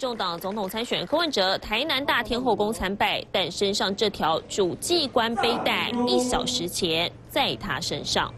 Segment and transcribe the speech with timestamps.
[0.00, 8.32] 众党总统参选柯文哲台南大天后宫参拜，但身上这条主祭官背带一小时前在他身上。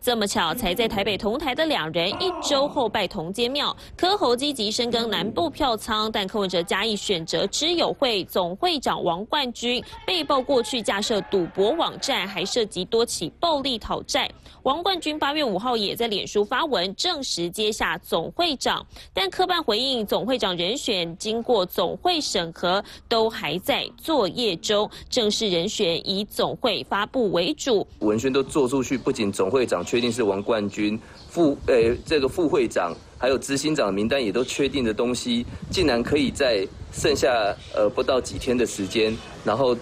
[0.00, 14.30] 这么巧，才在台北同台的两人一周后拜同街庙，柯侯积极深耕南部票仓，但柯文哲加以选择知友会总会长王冠军被曝过去架设赌博网站，还涉及多起暴力讨债。
[14.62, 27.86] 王冠军八月五号也在脸书发文证实接下总会长，但科办回应总会长人选经过总会审核，都还在作业中，正式人选以总会发布为主。
[28.00, 39.74] 文宣都做出去，不仅总会长确定是王冠军，副呃这个副会长还有执行长的名单也都确定的东西，竟然可以在剩下呃不到几天的时间，然后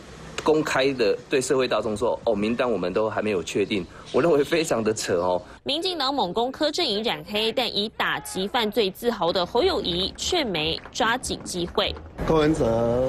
[0.44, 5.42] 公开的对社会大众说，哦名单我们都还没有确定，我认为非常的扯哦。
[5.64, 11.92] 民进党猛攻柯阵营染黑，但以打击犯罪自豪的侯友谊却没抓紧机会。
[12.28, 13.04] 柯文哲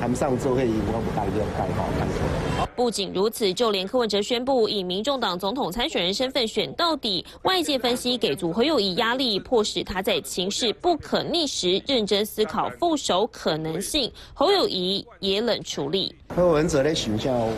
[0.00, 2.45] 谈上周会赢，我不带就盖好看。
[2.76, 14.12] 不仅如此，就连柯文哲宣布以民众党总统参选人身份选到底，外界分析给足侯友谊压力，迫使他在情势不可逆时认真思考副手可能性。
[14.34, 16.14] 侯友谊也冷处理。
[16.28, 17.48] 柯文哲的形象我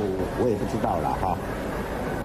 [0.41, 1.37] 我也不知道了哈。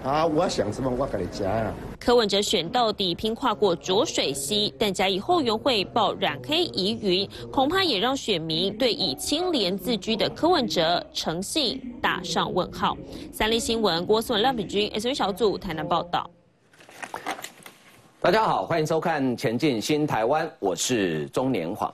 [0.04, 1.72] 啊，我想什么我跟你讲啊。
[1.98, 12.94] 柯文哲选到底拼跨过浊水溪，但甲以后援会爆染黑疑云，恐怕也让选民对以清廉自居的柯文哲诚信打上问号。
[13.32, 16.28] 三立新闻郭思文、赖品君 S V 小组台南报道。
[18.20, 21.92] 大家好，欢迎收看《前进新台湾》，我是中年晃。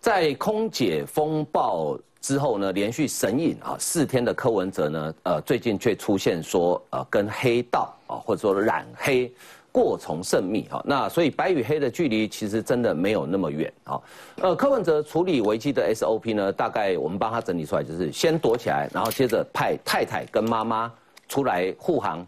[0.00, 1.96] 在空姐风暴。
[2.22, 9.30] 之后呢，连续神隐啊四天的柯文哲呢，呃，最近却出现说，呃，跟黑道啊，或者说染黑
[9.72, 10.80] 过从甚密哈。
[10.86, 14.00] 那所以白与黑的距离其实真的没有那么远啊。
[14.36, 20.92] 呃，柯文哲处理危机的 SOP 呢，大概我们帮他整理出来，就是先躲起来，然后接着派太太跟妈妈
[21.28, 22.20] 出来护航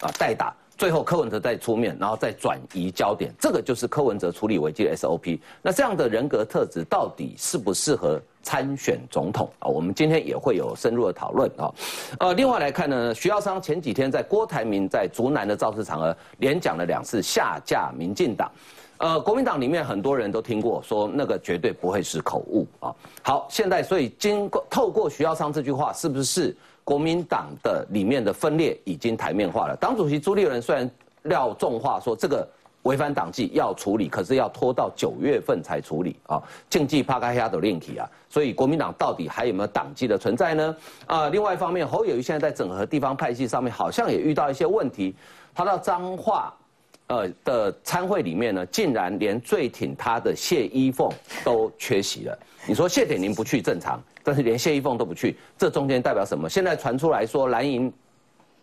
[0.00, 0.54] 啊，代打。
[0.78, 5.38] 最后柯文哲再出面，然后再转移焦点，这个就是柯文哲处理危机的 SOP。
[5.60, 9.68] 那这样的人格特质到底适不适合参选总统啊？
[9.68, 11.72] 我们今天也会有深入的讨论啊。
[12.18, 18.50] 呃，另外来看呢，徐耀昌前几天在郭台铭在竹南的造势场合连讲了两次下架民进党。
[18.98, 22.94] 呃，国民党里面很多人都听过说那个绝对不会是口误啊。
[23.22, 26.56] 好，现在所以经过透过徐耀昌这句话，是不是？
[26.84, 29.76] 国民党的里面的分裂已经台面化了。
[29.76, 30.90] 党主席朱立伦虽然
[31.22, 32.44] 撂重话说这个
[32.82, 36.42] 违反党纪要处理，可是要拖到九月份才处理啊。
[36.68, 40.76] 竞技趴开下的练题啊，所以国民党到底还有没有党纪的存在呢？
[41.06, 45.14] 啊，另外一方面，侯友谊现在在整合地方派系上面好像也遇到一些问题。
[45.54, 46.52] 他到彰化，
[47.06, 51.08] 呃的参会里面呢，竟然连最挺他的谢依凤
[51.44, 52.38] 都缺席了。
[52.66, 56.48] 你说谢点宁不去正常，但是连谢依凤都不去，这中间代表什么？
[56.48, 57.92] 现在传出来说蓝营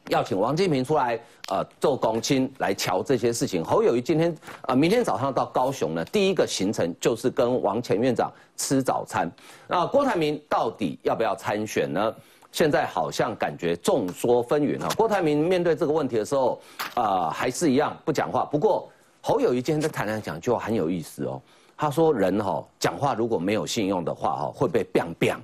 [0.10, 3.64] 要请王金平出来，呃，做公亲来瞧这些事情。
[3.64, 9.32] 侯友谊今天啊，明天早上到高雄呢，第一个行程就是跟王前院长吃早餐。
[9.68, 12.14] 那郭台铭到底要不要参选呢？
[12.52, 14.90] 现在好像感觉众说纷纭啊。
[14.98, 16.60] 郭台铭面对这个问题的时候，
[16.96, 18.44] 啊，还是一样不讲话。
[18.46, 21.40] 不过侯友谊今天在台上讲就很有意思哦。
[21.78, 25.38] 他说：“人哈讲话如果没有信用的话哈，会被 biang biang。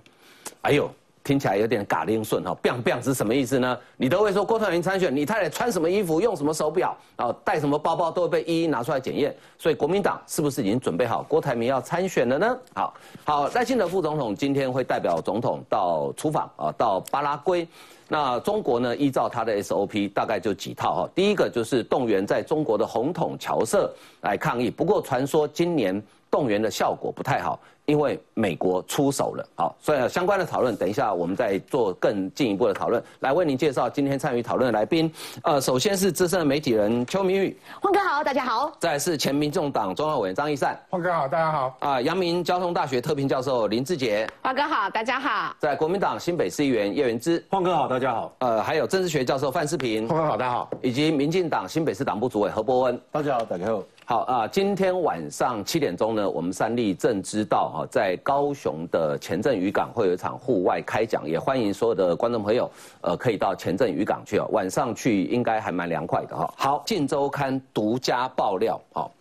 [0.61, 0.89] 哎呦，
[1.25, 2.55] 听起来有点嘎铃顺哈。
[2.61, 3.77] biang biang 是什么意思呢？
[3.97, 9.35] 你都会说郭台铭参选，你太太穿什么衣服、用什么手表然后、带什么包包，都会被一一拿出来检验。
[9.57, 12.57] 所以国民党是不是已经准备好郭台铭要参选了呢？
[12.75, 12.93] 好，
[13.25, 17.67] 好，赖清德副总统今天会代表总统到出访啊，到巴拉圭。
[18.07, 21.09] 那中国呢，依照他的 SOP，大概就几套哈。
[21.15, 24.69] 第一个就是动员在中国的红统侨社来抗议。
[24.69, 25.99] 不过传说今年。
[26.31, 27.57] 动员的效果不太好。
[27.85, 35.11] 因为美国出手了，好，所以相关的讨论，等一下我们再做更进一步的讨论，来为您介绍今天参与讨论的来宾。
[35.43, 38.71] 呃，首先是资深的媒体人邱明玉，黄哥好，大家好。
[38.79, 41.77] 再是前民众党中央委员张义善，黄哥好，大家好。
[41.79, 45.55] 啊，阳明交通大学特聘教授林志杰，黄哥好，大家好。
[45.59, 48.33] 在国民党新北市议员叶元之，黄哥好，大家好。
[48.39, 50.69] 呃，还有政治学教授范世平，黄哥好，大家好。
[50.81, 53.83] 以及民进党新北市党部主委何伯文，大家好，大家好。
[54.07, 64.47] 好啊，今天晚上七点钟呢，我们三立正知道哈，在高雄的前镇渔港会有一场户外开讲，也欢迎所有的观众朋友，呃，可以到前镇渔港去哦。
[64.51, 66.53] 晚上去应该还蛮凉快的哈。
[66.57, 69.11] 好，《晋周刊》独家爆料，好，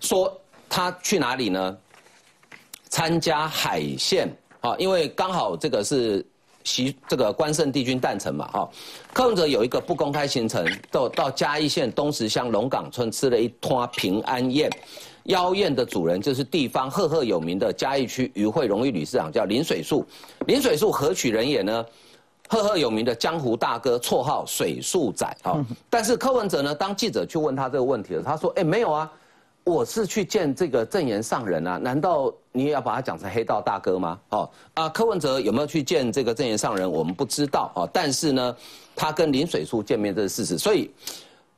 [0.00, 0.30] 说
[0.68, 1.76] 他去哪里呢？
[2.90, 4.28] 参加海线
[4.60, 6.24] 啊，因为刚好这个是。
[6.66, 8.70] 习这个关圣帝君诞辰嘛，哈，
[9.12, 14.70] 柯文哲有一个不公开行程，到到嘉义县东石乡龙岗村吃了一桌平安宴，
[15.24, 20.04] 妖艳的主人就是地方赫赫有名的嘉义区渔会荣誉理事长，叫林水树。
[20.46, 21.84] 林水树何许人也呢？
[22.46, 25.26] 赫赫有名的江湖大哥，绰号水树仔。
[25.42, 29.10] 好， 但是柯文哲呢，当记者去问他这个问题的时候，他说：“哎，没有啊，
[29.64, 37.88] 我是去见这个正言上人啊，难道你也要把他讲成黑道大哥吗？”哦，啊，柯文哲有没有去见这个正言上人，我们不知道啊。
[37.90, 38.54] 但是呢，
[38.94, 40.58] 他跟林水树见面这是事实。
[40.58, 40.90] 所以，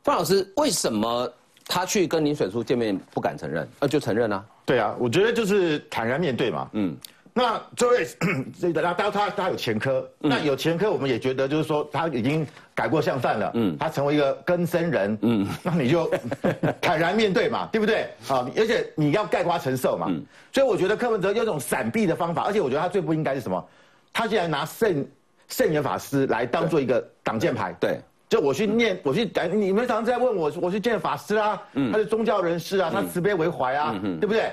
[0.05, 1.29] 范老师为什么
[1.67, 3.69] 他去跟林水树见面不敢承认？
[3.81, 4.45] 那就承认啊。
[4.65, 6.69] 对啊，我觉得就是坦然面对嘛。
[6.73, 6.97] 嗯。
[7.39, 8.07] 那这位，
[8.59, 16.11] 这大家他他有前科，那有前科，我们也觉得就是说他已经改过向善了，嗯，他成为一个根生人，嗯，那你就
[16.81, 18.09] 坦然面对嘛， 对不对？
[18.27, 20.11] 啊，而且你要盖瓜承受嘛，
[20.51, 23.63] 所以我觉得柯文哲有种闪避的方法，而且我觉得他最不应该是什么？
[24.15, 25.07] 他竟然拿圣
[25.49, 31.63] 圣严法师来当做一个挡箭牌，对，就我去念，我去，你们常常在问我，我去见法师啊，
[31.93, 34.51] 他是宗教人士啊，他慈悲为怀啊，对不对？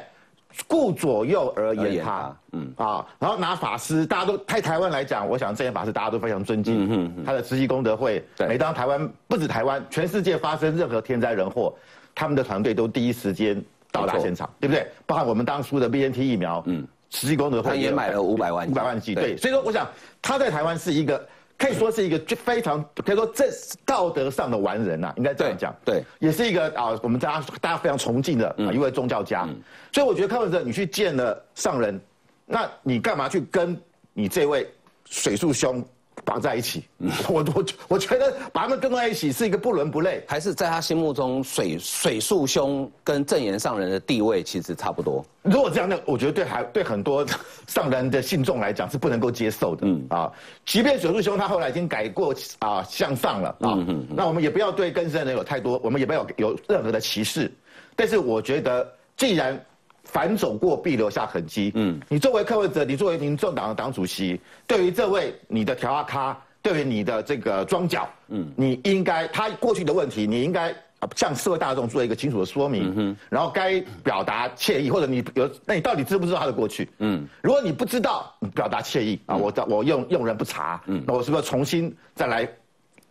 [0.68, 2.72] 顾左右而言他，嗯。
[2.78, 11.74] 啊，然后拿法师，大家都在台湾来讲，我想这些法师大家都非常尊敬，嗯嗯，他的慈济功德会，每当台湾不止台湾，全世界发生任何天灾人祸，
[12.14, 13.60] 他们的团队都第一时间
[13.92, 14.86] 到达现场，对不对？
[15.08, 19.88] 包含我们当初的 BNT 疫苗，嗯，慈济功德会他也买了五百万五百万剂，对，所以说我想
[20.22, 21.28] 他在台湾是一个。
[21.64, 23.46] 可以说是一个非常可以说这
[23.86, 25.74] 道德上的完人呐，应该这样讲。
[25.86, 29.48] 对，也是一个啊，我们大家大家非常崇敬的啊一位宗教家。
[29.94, 31.98] 所以我觉得柯文哲，你去见了上人，
[32.46, 33.82] 那你干嘛去跟
[34.12, 34.70] 你这位
[35.06, 35.82] 水树兄？
[36.26, 36.84] 绑在一起，
[37.28, 45.26] 我我我觉得把他们跟在一起是一个不伦不类，还是在他心目中水水树兄跟正言上人的地位其实差不多。
[45.42, 47.26] 如果这样，那我觉得对还对很多
[47.68, 49.86] 上人的信众来讲是不能够接受的。
[49.86, 50.32] 嗯啊，
[50.66, 53.78] 即便水树兄他后来已经改过啊向上了啊，
[54.10, 57.52] 那我们也不要对更生人有太多，我们也不要有任何的歧视。
[57.96, 59.64] 但是我觉得既然。
[60.14, 61.72] 反走过必留下痕迹。
[61.74, 70.72] 嗯，你作为客文者，你作为民众党的党主席，对于这位你的调阿咖，对于你的这个庄脚，嗯，你应该他过去的问题，你应该
[71.16, 72.94] 向社会大众做一个清楚的说明。
[72.96, 76.88] 嗯，然后该表达歉意，或者你有，那你到底知不知道他的过去？
[77.00, 82.48] 嗯，如果你不知道，你表达歉意啊，我我用用人不查，嗯，那我是不是重新再来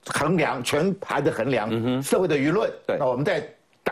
[0.06, 2.70] 衡量全盘的衡量社会的舆论？
[2.86, 3.44] 对，那我们再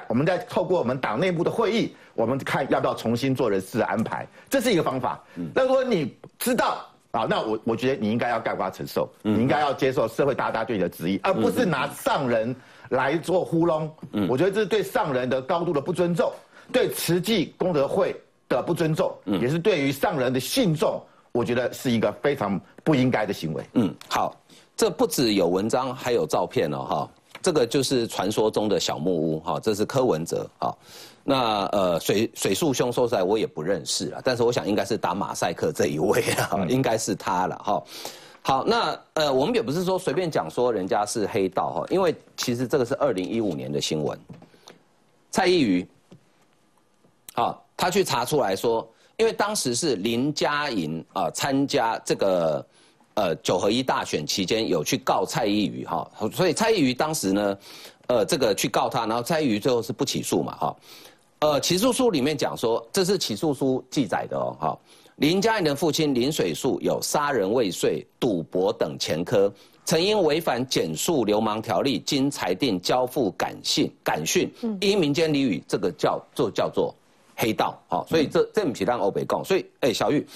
[0.08, 1.94] 我们再透过我们党内部的会议。
[2.14, 5.18] 我们看要不要重新做人事安排，这是一个方法。
[5.54, 12.54] 那如果你知道啊，那我我觉得你应该要盖瓜承受，你应该要接受社会大家对你的质疑，而不是拿上人
[12.90, 13.90] 来做糊弄。
[14.28, 16.30] 我觉得这是对上人的高度的不尊重，
[16.70, 18.14] 对慈济功德会
[18.48, 21.02] 的不尊重，也是对于上人的信众，
[21.32, 23.64] 我觉得是一个非常不应该的行为。
[23.74, 24.36] 嗯，好，
[24.76, 27.10] 这不止有文章，还有照片哦，哈，
[27.42, 30.76] 这个就是传说中的小木屋，哈，这是柯文哲，哈。
[31.22, 37.82] 那呃，水水树兄说出来我也不认识啊，但是我想应该是打马赛克这一位啊，应该是他了哈。
[38.42, 44.18] 好，那呃，我们也不是说随便讲说人家是黑道哈，因为其实这个是二零一五年的新闻，
[45.30, 45.86] 蔡依瑜，
[47.34, 48.88] 好，他去查出来说，
[49.18, 52.66] 因为当时是林嘉莹啊参加这个
[53.20, 57.58] 呃九合一大选期间有去告蔡依瑜哈，所以蔡依瑜当时呢，
[58.06, 60.76] 呃，这个去告他，然后蔡依瑜最后是不起诉嘛哈。
[61.40, 64.78] 呃，起诉书里面讲说，这是起诉书记载的哦，哈。
[65.16, 69.52] 林嘉颖的父亲林水树有杀人未遂、赌博等前科，
[69.84, 74.50] 曾因违反减速流氓条例，经裁定交付感信感训，
[74.80, 76.94] 依民间俚语，这个叫做叫做
[77.36, 80.26] 黑道，好，所以这这不是让欧北讲，所以，哎，小玉。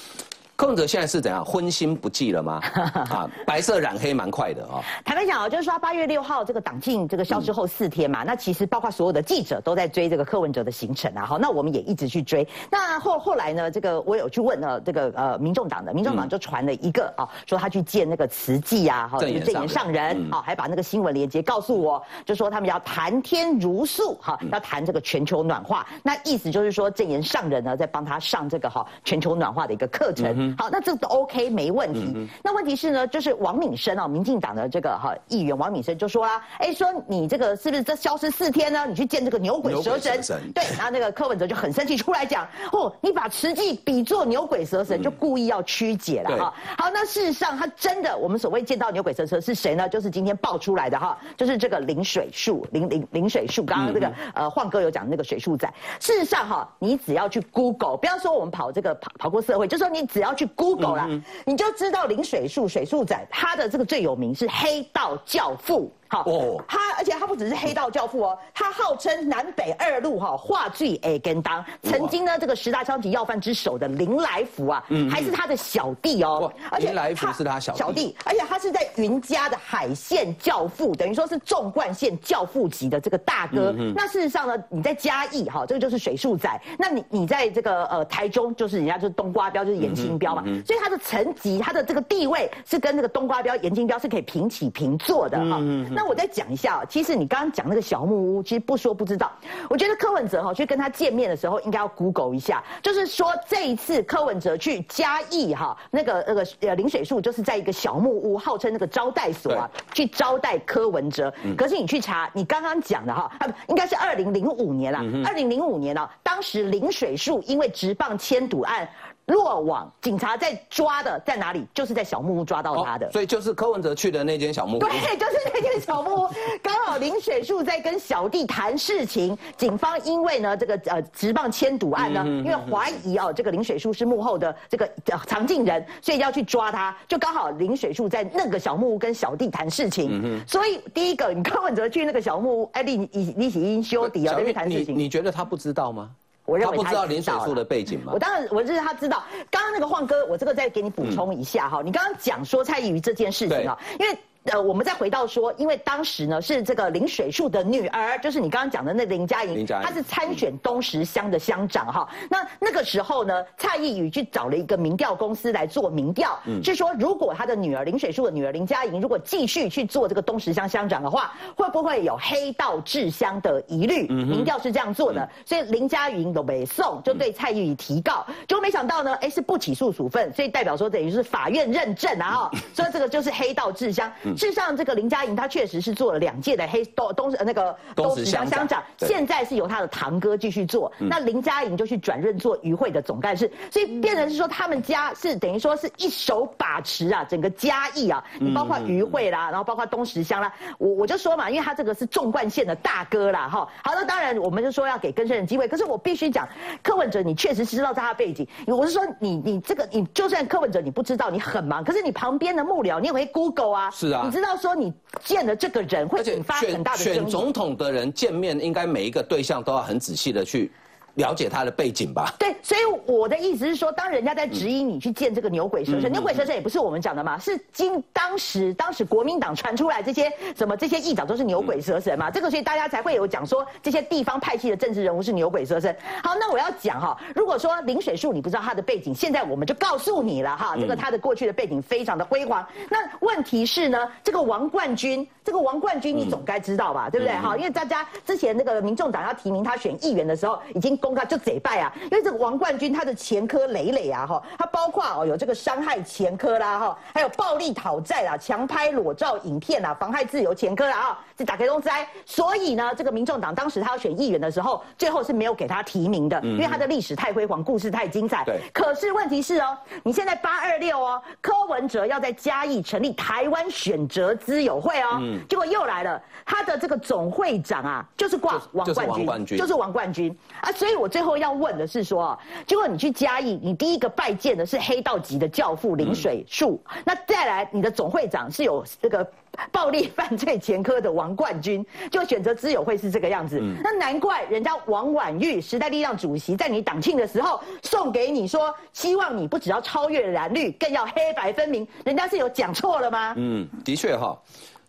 [0.56, 2.60] 柯文哲现在是怎样荤心不忌了吗？
[3.10, 4.80] 啊，白色染黑蛮快的啊。
[5.04, 11.26] 坦白讲啊，就是说八月六号这个党禁这个消失后四天嘛，那其实包括所有的记者都在追这个柯文哲的行程啊。
[11.26, 12.46] 好，那我们也一直去追。
[12.70, 25.84] 那后后来呢，这个我有去问呢这个呃民众党的，民众党就传了一个啊，说他去见那个慈济啊，哈，就是正言上人啊，还把那个新闻链接告诉我，就说他们要谈天如素哈，要谈这个全球暖化。
[26.00, 30.43] 那意思就是说正言上人呢在帮他上这个哈全球暖化的一个课程。
[30.58, 32.28] 好，那这都 OK 没问题。
[32.42, 38.86] 那问题是呢，就是王敏生啊，民进党的这个哈议员王敏生就说啦，哎，说你这个是不是这消失四天呢？
[38.86, 40.20] 你去见这个牛鬼蛇神？
[40.52, 46.54] 对，然后那个柯文哲就很生气，出来讲，哦，你把慈济比作牛鬼蛇神，就故意要曲解了哈。
[46.78, 49.88] 好，那事实上他真的，我们所谓见到牛鬼蛇神是谁呢？
[49.88, 53.64] 就是今天爆出来的哈，就是这个林水树，林林林水树。
[53.64, 55.72] 刚刚这个呃晃哥有讲那个水树仔。
[56.00, 60.44] 事实上哈，你只要去 Google，不要说我们跑这个跑跑过社会，就说你只要去。
[60.56, 65.92] Google 了，你就知道林水树水树仔他的这个最有名是黑道教父。
[66.14, 83.74] 好，哦，他而且他不只是黑道教父哦，他号称南北二路哈话剧 A 跟当，曾经呢这个十大超级要犯之首的林来福啊，还是他的小弟哦，而且林来福是他小小弟，而且他是在云家的海线教父，等于说是纵贯线教父级的这个大哥。
[83.92, 95.58] 那事实上呢，你在嘉义哈，这个就是水树仔，那你你在这个呃台中就是人家就是冬瓜标就是严清标嘛，所以他的层级他的这个地位是跟那个冬瓜标严清标是可以平起平坐的哈。
[95.90, 99.32] 那我再讲一下，其实你刚刚讲那个小木屋，其实不说不知道。
[99.68, 111.32] 我觉得柯文哲哈去跟他见面的时候，应该要 Google 一下，就是说这一次柯文哲去嘉义哈，那个那个呃林水树就是在一个小木屋，号称那个招待所啊，去招待柯文哲。
[111.56, 113.30] 可是你去查，你刚刚讲的哈，
[113.68, 118.88] 应该是二零零五年了，二零零五年了，当时林水树因为直棒迁赌案。
[119.26, 121.64] 落网，警察在抓的在哪里？
[121.72, 124.80] 就是在小木屋抓到他的，所以就是柯文哲去的那间小木屋。
[124.80, 126.28] 对，就是那间小木屋，
[126.62, 129.36] 刚好林水树在跟小弟谈事情。
[129.56, 134.86] 警方因为呢这个呃直棒牵赌案呢，因为怀疑哦这个林水树是幕后的这个
[135.26, 136.94] 藏镜人，所以要去抓他。
[137.08, 144.98] 就刚好林水树在那个小木屋跟小弟谈事情，所以第一个你柯文哲去那个小木屋，哎，你你你已经修底啊，在那边谈事情。
[144.98, 146.10] 你觉得他不知道吗？
[146.44, 148.12] 我认为他不知道林水树的背景吗？
[148.14, 149.24] 我当然我认为他知道。
[149.50, 151.80] 刚刚那个晃哥，我这个再给你补充一下哈。
[151.82, 154.18] 你刚刚讲说蔡依瑜这件事情啊，因为。
[154.52, 162.06] 呃，我们再回到说，因为当时呢是这个林水树的女儿，就是你刚刚讲的那林佳莹，她是参选东石乡的乡长哈。
[162.28, 174.06] 那那个时候呢，蔡意宇去找了一个民调公司来做民调，是说如果他的女儿林水树的女儿林佳莹如果继续去做这个东石乡乡长的话，会不会有黑道治乡的疑虑？
[174.08, 184.12] 民调是这样做的，所以林佳莹都没送，就对蔡意宇提告，结果没想到呢，哎是不起诉处分，所以代表说等于是法院认证啊哈， 所以这个就是黑道治乡。
[184.36, 190.90] 事实上，这个林佳莹她确实是做了两届的黑东东那个东石乡乡长，现在是由他的堂哥继续做。
[190.98, 203.68] 那林佳莹就去转任做余会的总干事，所以变成是说他们家是等于说是一手把持啊，整个嘉义啊，你包括渔会啦，然后包括东石乡啦，我我就说嘛，因为他这个是纵贯线的大哥啦，哈。
[203.82, 206.48] 好，那当然我们就说要给更生人机会，可是我必须讲，
[206.82, 214.54] 柯文哲你确实是知道他的背景，我是说你你这个你就算柯文哲你不知道，你很忙，可是你旁边的幕僚你也会 Google 啊，是啊，你知道。
[214.64, 214.90] 说你
[215.22, 220.72] 见了这个人会引发很大的选总统的人见面，应该每一个对象都要很仔细的去。
[221.14, 222.34] 了解他的背景吧。
[222.38, 235.94] 对，所以我的意思是说，当人家在指引你去见这个牛鬼蛇神，牛鬼蛇神也不是我们讲的嘛，是今当时当时国民党传出来这些什么这些议长都是牛鬼蛇神嘛，这个所以大家才会有讲说这些地方派系的政治人物是牛鬼蛇神。
[236.22, 242.66] 好，那我要讲哈，如果说林水树你不知道他的背景，现在我们就告诉你了哈，这个他的过去的背景非常的辉煌。
[242.90, 247.36] 那问题是呢，这个王冠军，这个王冠军你总该知道吧，对不对？
[247.36, 250.98] 哈，因为大家之前那个民众党要提名他选议员的时候，已经。
[251.04, 251.92] 公告就贼败啊！
[252.04, 262.08] 因为这个王冠军他的前科累累啊，哈，他包括哦有这个伤害前科啦，哈，还有暴力讨债啦、强拍裸照影片啦、妨害自由前科啦，啊，这打开东灾。
[262.24, 268.42] 所以呢，这个民众党当时他要选议员的时候，最后是没有给他提名的，因为他的历史太辉煌，故事太精彩。
[268.46, 268.58] 对。
[268.72, 275.20] 可是问题是哦，你现在八二六哦，柯文哲要在嘉义成立台湾选择资友会哦，
[275.50, 278.86] 结果又来了，他的这个总会长啊，就是挂王
[279.26, 280.93] 冠军，就是王冠军啊，所以。
[280.96, 289.26] 我最后要问的是说，结果你去嘉义，你第一个拜见的是黑道级的教父林水树，那再来你的总会长是有这个
[289.70, 293.60] 暴力犯罪前科的王冠军，就选择知友会是这个样子。
[293.82, 301.86] 那难怪人家王婉玉时代力量主席在你党庆的时候送给你说，希望你不只要超越蓝绿，更要黑白分明。
[302.04, 303.34] 人家是有讲错了吗？
[303.36, 304.38] 嗯，的确哈，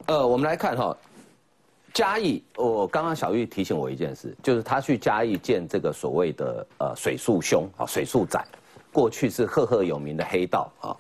[0.08, 0.96] 呃，我们来看哈。
[1.96, 8.38] 嘉义，我刚刚小玉提醒我一件事，就是他去嘉义见这个所谓的呃水树兄啊，水树仔，
[8.92, 10.92] 过去是赫赫有名的黑道啊。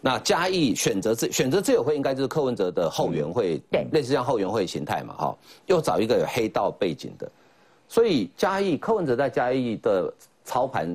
[0.00, 7.28] 那嘉义选择自选择自由会，应该就是柯文哲的后援会，对，类似像后援会形态嘛，哈，又找一个有黑道背景的，
[7.88, 10.88] 所以嘉义柯文哲在嘉义的操盘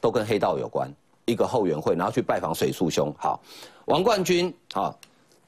[0.00, 0.92] 都跟黑道有关，
[1.24, 3.40] 一个后援会，然后去拜访水树兄，好，
[3.84, 4.92] 王冠军啊，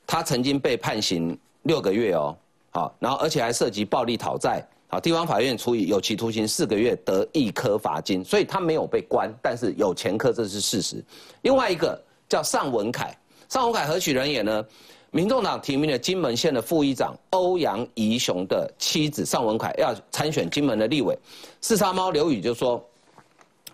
[0.07, 2.37] 他曾经被判刑六个月哦。
[2.77, 11.03] 好，然后而且还涉及暴力讨债，好，地方法院处以有期徒刑四个月，得一颗罚金，所以他没有被关，但是有前科，这是事实。
[11.41, 13.17] 另外一个叫尚文凯，
[13.49, 14.63] 尚文凯何许人也呢？
[15.11, 21.19] 民众党提名的金门县的副议长欧阳宜雄的妻子尚文凯要参选金门的立委，
[21.63, 22.87] 四杀猫刘宇就说，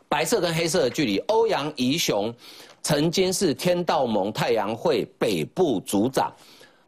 [0.09, 2.32] 白色跟黑色的距离，欧阳宜雄
[2.85, 6.32] 曾经是天道盟太阳会北部组长。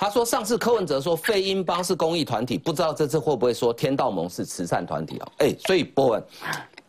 [0.05, 5.33] 他说上次柯文哲说非英帮是公益团体，不知道这次会不会说天道盟是慈善团体哦？
[5.39, 6.23] 哎，所以波文，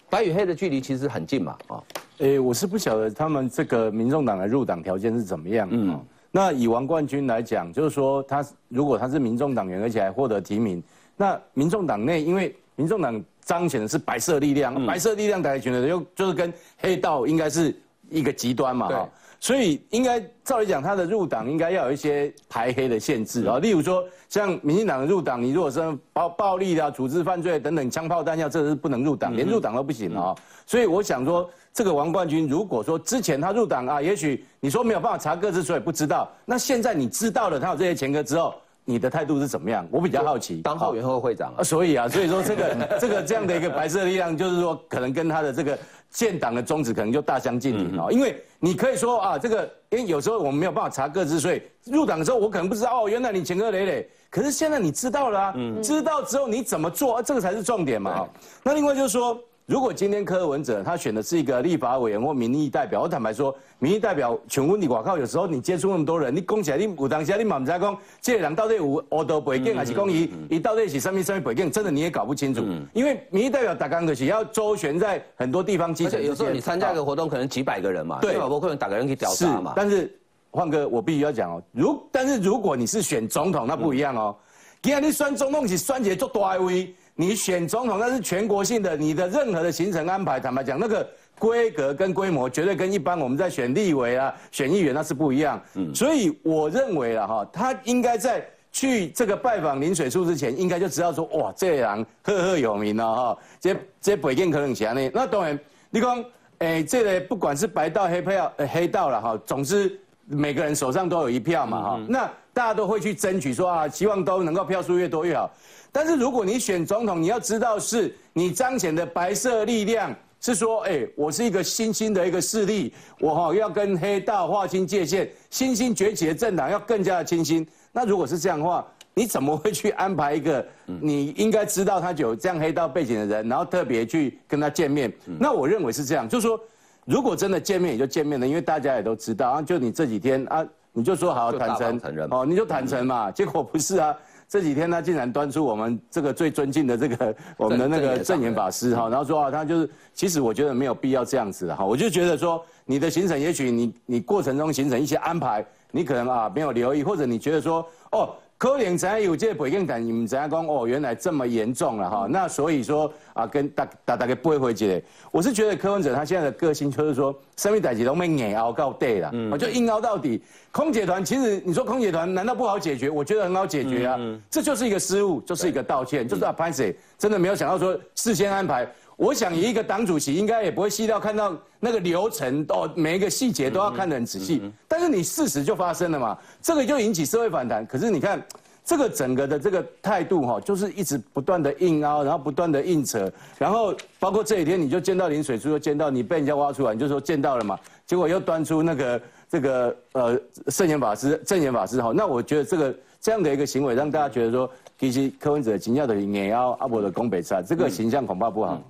[0.09, 1.81] 白与黑的距离其实很近嘛，啊，
[2.17, 5.97] 诶，我是不晓得他们这个民众党的入党条件是怎么样，嗯，
[6.29, 10.83] 那以王冠军来讲，就是说他如果他是民众党员，而且还获得提名，
[11.15, 17.73] 那民众党内因为民众党彰显的是白色力量，白色力量大家觉得又就是跟黑道应该是
[18.09, 19.09] 一个极端嘛，哈。
[19.45, 25.79] 所以应该照理讲，他的入党应该要有一些排黑的限制啊，例如说像民进党的入党，你如果是
[26.11, 30.33] 暴暴力啊、组织犯罪等等、枪炮弹药，这个是不能入党，连入党都不行啊。
[30.65, 36.27] 所以我想说，这个王冠军如果说之前他入党啊，也许你说没有办法查各自，所以不知道。
[36.43, 38.51] 那现在你知道了他有这些前科之后，
[38.83, 39.87] 你的态度是怎么样？
[39.91, 40.59] 我比较好奇。
[40.63, 45.77] 当后援会会长啊，所以啊，所以说这个这个这样的一个白色力量，就是说可能跟他的这个。
[46.15, 58.25] 建党的宗旨可能就大相径庭哦，因为你可以说啊，这个因为有时候我们没有办法查各自，所以入党的时候我可能不知道哦，原来你前科累累，可是现在你知道了啊，知道之后你怎么做，这个才是重点嘛。
[58.63, 59.37] 那另外就是说。
[59.65, 72.63] 如果今天柯文哲他选的是一个立法委员或民意代表，我坦白说，民意代表全问你，我靠，有时候你接触那么多人，你讲起来，你有当下你满在讲，这人到底有恶道背景，还是讲伊伊到底是什么什么背景，真的你也搞不清楚。
[72.93, 79.73] 因为民意代表打刚可是要周旋在很多地方基层，有时候你参加一个活动，可能几百个人嘛，对，不可能打个人去调查嘛。
[79.75, 80.15] 但是
[80.51, 84.35] 换哥，我必须要讲哦，如但是如果你是选总统，那不一样哦。
[84.83, 86.93] 今天你选总统是选一个做大位。
[87.17, 91.07] 你选总统那是全国性的，你的任何的行程安排，坦白讲，那个
[91.39, 95.61] 规格跟规模绝对跟一般我们在选立委啊、选议员那是不一样。
[95.75, 103.37] 嗯，所以我认为了哈，他应该在去这个拜访林水树之前，应该就知道说，哇，这人赫赫有名了哈。
[103.61, 105.09] 这这北京可能强呢。
[105.13, 105.57] 那当然，
[105.89, 106.25] 你讲，
[106.57, 111.99] 哎，这个不管是白道黑票，黑道了哈，总之每个人手上都有一票嘛哈。
[112.07, 115.51] 那大家都会去争取说啊，希望都能够票数越多越好。
[115.91, 127.65] 但是如果你选总统，你要知道是你彰显的白色力量，是说，哎，我是一个新兴的一个势力，我哈要跟黑道划清界限，新兴崛起的政党要更加的清新。
[127.91, 135.11] 那如果是这样的话，你怎么会去安排一个你应该知道他有这样黑道背景的人，然后特别去跟他见面？
[135.39, 136.59] 那我认为是这样，就是说，
[137.05, 144.15] 如果真的见面也就见面了，因为大家也都知道，啊，就你这几天啊，你就说好坦诚，哦，你就坦诚嘛，结果不是啊。
[144.47, 158.35] 这几天他竟然端出我们这个最尊敬的这个 我们的那个正言法师哈，然后说啊，他就是其实我觉得没有必要这样子的哈，我就觉得说你的行程也许你你过程中行程一些安排，你可能啊没有留意，或者你觉得说哦。
[158.57, 160.87] 可能才有这背景，但你们怎样讲哦？
[160.87, 162.27] 原来这么严重了哈。
[162.29, 165.03] 那所以说啊，跟大大大概不会回去。
[165.29, 170.41] 我是觉得柯文哲他现在的个性就是说，生命代志都没硬熬到底了，我就硬熬到底。
[170.71, 173.09] 空姐团其实你说空姐团难道不好解决？
[173.09, 174.17] 我觉得很好解决啊。
[174.49, 178.87] 这就是一个失误，就是一个道歉，就是啊，潘 Sir 真的没有想到说事先安排。
[179.17, 184.61] 我想，一个党主席应该也不会细到看到那个流程哦，每一个细节都要看得很仔细。
[184.87, 187.85] 但是你事实就发生了嘛，这个就引起社会反弹。
[187.85, 188.45] 可是你看，
[188.83, 199.19] 这个整个的这个态度哈，就是一直不断的硬凹，然后不断的硬扯，然后包括这几天你就见到林水珠，又见到你被人家挖出来，你就说见到了嘛，结果又端出那个
[199.55, 204.69] 这个呃圣严法师、正言法师哈，那我觉得这个这样的一个行为，让大家觉得说。
[204.97, 208.81] 其实柯文哲惊讶的也要阿伯的攻北菜，这个形象恐怕不好。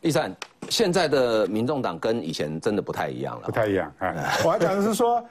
[0.00, 0.34] 第三，
[0.68, 3.42] 现在的民众党跟以前真的不太一样了。
[3.46, 4.12] 不太一样，啊，
[4.44, 5.24] 我要讲的是说，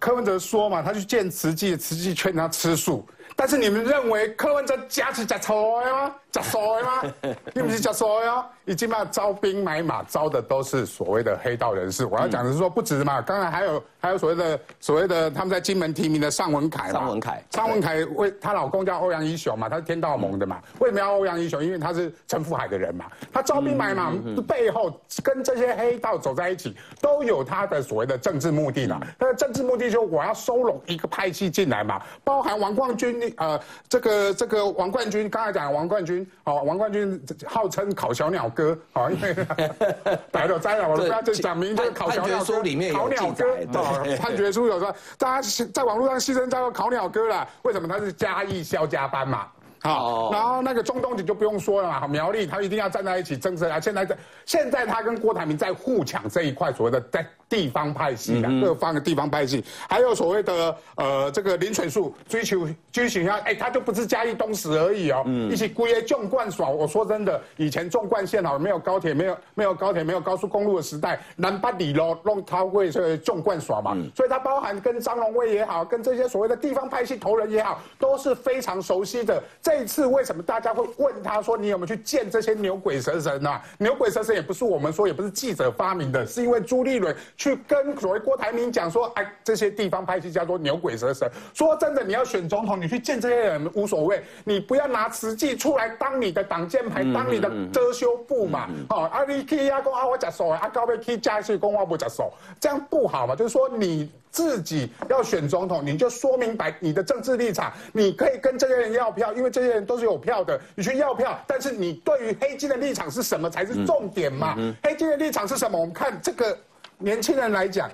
[0.00, 3.06] 柯文哲说嘛，他去见慈济，慈济劝他吃素。
[3.36, 6.14] 但是你们认为柯文哲假是假错的吗？
[6.30, 7.02] 假错的吗？
[7.54, 12.04] 你不是假错的哦，已经把招兵买马，招的都是所谓的黑道人士。
[12.04, 17.00] 我要讲的是说，不止嘛，刚才还有还有所谓的所谓的他们在金门提名的尚文凯嘛。
[17.00, 20.60] 尚文凯，尚文凯为她老公叫欧阳一雄嘛，他是天道盟的嘛。
[20.80, 21.64] 为什么要欧阳一雄？
[21.64, 23.06] 因为他是陈福海的人嘛。
[23.32, 24.12] 他招兵买马
[24.46, 29.00] 背后跟这些黑道走在一起，都有他的所谓的政治目的嘛。
[29.18, 33.32] 他的政治目的就是我要收拢一个派系进来嘛，包含王冠军。
[33.38, 39.34] 呃，这个这个王冠军，刚才讲王冠军，哦，王冠军号称烤小鸟哥，哦，因为
[40.32, 42.54] 白了摘了，我不要就讲明，就是烤小鸟哥，
[42.92, 43.44] 烤鸟哥，
[43.78, 49.46] 哦，判决书有说，大家在网络上牺牲叫做烤鸟哥了，为什么他是嘉义肖家班嘛？
[49.80, 53.78] 好，然后那个中东你就不用说了嘛，苗栗他一定要站在一起争执啊。
[53.78, 66.68] 现在在现在他跟郭台铭在互抢这一块所谓的在地方派系的各方的地方派系，还有所谓的呃这个林水树追求追求要，哎，他就不是嘉义东石而已哦，一起归业纵贯耍。
[66.68, 79.42] 我说真的，以前纵贯线好，没有高铁，没有没有高铁，没有高速公路的时代，南北里咯弄他会这个纵贯耍嘛，所以他包含跟张荣威也好，跟这些所谓的地方派系头人也好，都是非常熟悉的。
[79.62, 83.62] 这一次为什么大家会问他说你有没有去见这些牛鬼蛇神啊？
[83.78, 87.16] 牛鬼蛇神也不是我们说，也不是记者发明的，是因为朱立伦。
[87.38, 91.30] 去跟所谓郭台铭讲说，哎，这些地方派系叫做牛鬼蛇神。
[91.54, 98.68] 说真的，你要选总统，你去见这些人无所谓，你不要拿实际出来当你的挡箭牌，当你的遮羞布嘛。
[98.88, 103.36] 好，啊，你去呀，讲啊我假手，阿高位去加去讲我不假手，这样不好嘛。
[103.36, 111.38] 就是说你自己要选总统，你就说明白你的政治立场，你可以跟这些人要票，因为这些人都是有票的，你去要票。
[111.46, 114.56] 但是你对于黑金的立场是什么才是重点嘛？
[114.82, 115.78] 黑金的立场是什么？
[115.78, 116.58] 我们看这个。
[116.98, 117.88] 年轻人来讲，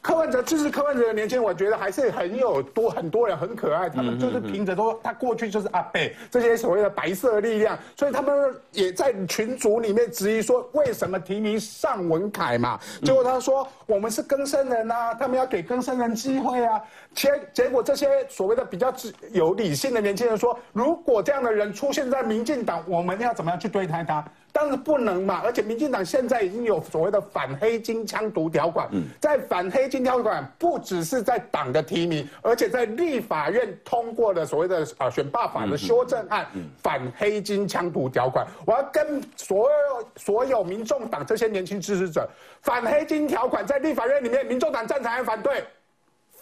[0.00, 3.88] 柯文哲支持柯文哲的年轻人，我觉得还是很有多很多人很可爱。
[3.88, 12.78] 他们就是凭着说他过去就是阿贝这些所谓的白色力量，所以他们也在群组里面质疑说，为什么提名尚文凯嘛？
[13.04, 16.80] 结果他说我们是更生人啊，他们要给更生人机会啊。
[17.14, 18.92] 结结果这些所谓的比较
[19.32, 24.24] 有理性的年轻人说，如果这样的人出现在民进党，我们要怎么样去对待他？
[24.52, 25.40] 当然不能嘛！
[25.42, 28.86] 而且民进党现在已经有所谓的反黑金枪毒条款，
[29.18, 36.46] 在反黑金条款不只是在党的提名，而且在立法院通过了所谓的啊选罢法的修正案，
[36.82, 38.46] 反黑金枪毒条款。
[38.66, 42.28] 我要跟所有所有民众党这些年轻支持者，
[42.60, 45.64] 反黑金条款在立法院里面，民众党赞成还是反对？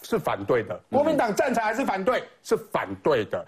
[0.02, 0.80] 是反对的。
[0.90, 2.24] 国民党赞成还是反对？
[2.42, 3.46] 是反对的。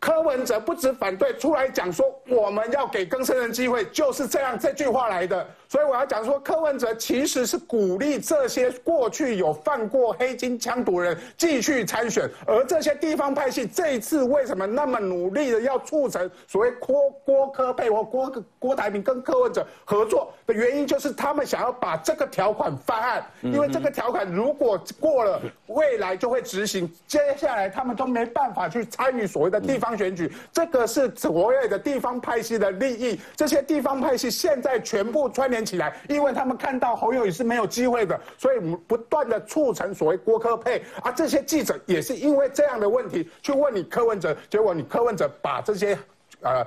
[0.00, 5.46] 柯文哲不止反对，出来讲说我们要给更生人机会，就是这样这句话来的。
[5.70, 35.59] 所以我要讲说，柯文哲其实是鼓励这些过去有犯过黑金枪毒人继续参选，而这些地方派系这一次为什么那么努力的要促成所谓郭郭科配或郭郭台铭跟柯文哲合作的原因，就是他们想要把这个条款翻案，因为这个条款如果过了，未来就会执行，接下来他们都没办法去参与所谓的地方选举，这个是所谓的地方派系的利益，这些地方派系现在全部串联。
[35.64, 41.10] 起来，因为他们看到侯友谊是没有机会的，所以不断的促成所谓郭科配啊。
[41.12, 45.98] 这些记者也是因为这样的问题去问你柯文哲，结果你柯文哲把这些，
[46.40, 46.66] 呃，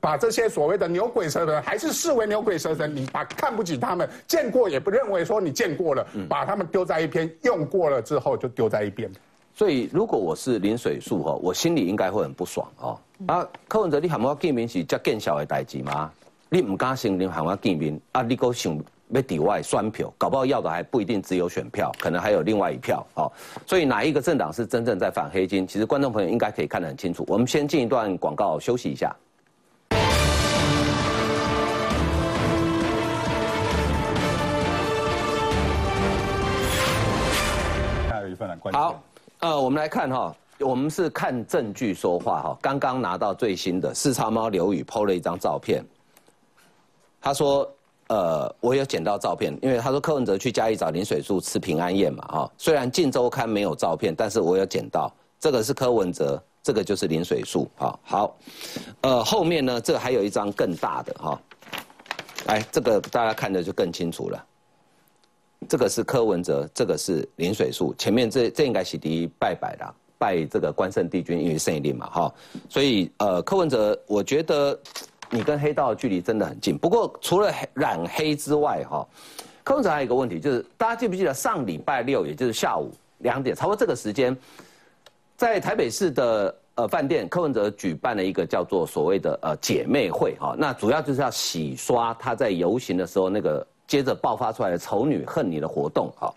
[0.00, 9.10] 把这些所谓的牛鬼蛇神还是视为牛鬼蛇神，你把看不起他们，见过也不认为说你见过了，把他们丢在一边，用过了之后就丢在一边。
[9.54, 12.98] 所以如果我是林水树哈，我心里应该会很不爽哦。
[13.26, 16.12] 啊，柯文哲，你喊我见面是这更小的代志吗？
[16.48, 23.30] 你唔敢承认喊我见面，啊，你够想要抵外选票，搞不好要的还不一定只有选票，可能还有另外一票哦。
[23.66, 25.66] 所以哪一个政党是真正在反黑金？
[25.66, 27.24] 其实观众朋友应该可以看得很清楚。
[27.26, 29.12] 我们先进一段广告休息一下。
[38.72, 39.02] 好，
[39.40, 42.58] 呃，我们来看哈，我们是看证据说话哈。
[42.62, 45.84] 刚刚拿到最新的四叉猫刘宇 PO 了一张照片。
[47.20, 47.68] 他说
[48.08, 52.52] ：“呃，我有捡到照片，因为他说柯文哲去嘉义找林水树吃平安宴嘛，哈。
[52.56, 57.98] 虽然《镜周刊》没有照片，但是我有捡到，这个是柯文哲，这个就是林水树，哈。
[58.04, 58.36] 好，
[59.00, 61.40] 呃，后面呢，这还有一张更大的，哈。
[62.46, 64.44] 来，这个大家看的就更清楚了。
[65.68, 72.34] 这个是柯文哲，这个是林水树，前面这这应该是第一拜拜的，拜这个关圣帝君，因为圣灵嘛，哈。
[72.68, 74.78] 所以，呃，柯文哲，我觉得。”
[75.30, 76.76] 你跟黑道的距离真的很近。
[76.78, 79.06] 不过除了染黑之外，哈，
[79.64, 84.36] 柯文哲还有一个问题，就是大家记不记得上礼拜六，也就是下午两点，差不多这个时间，
[85.36, 96.32] 在台北市的呃饭店，柯文哲举办了一个叫做所谓的呃姐妹会，哈，那主要就是要洗刷他在游行的时候那个接着爆发出来的丑女恨你的活动，哈，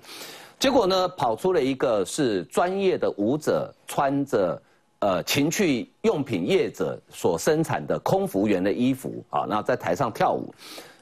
[0.57, 4.61] 结果呢，跑出了一个是专业的舞者穿着。
[4.99, 10.53] 呃，情趣用品业者所生产的空服员的衣服啊，那在台上跳舞，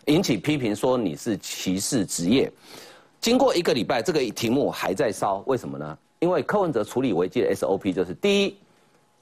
[0.06, 2.52] 引起批评说你是歧视职业。
[3.20, 5.98] 经过一个礼拜，这个题目还在烧，为什么呢？
[6.20, 8.56] 因为柯文哲处理危机的 SOP 就是：第一，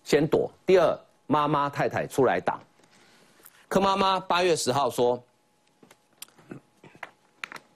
[0.04, 2.60] 先躲；第二，妈妈太太出来挡。
[3.70, 5.24] 柯妈妈八月十号说，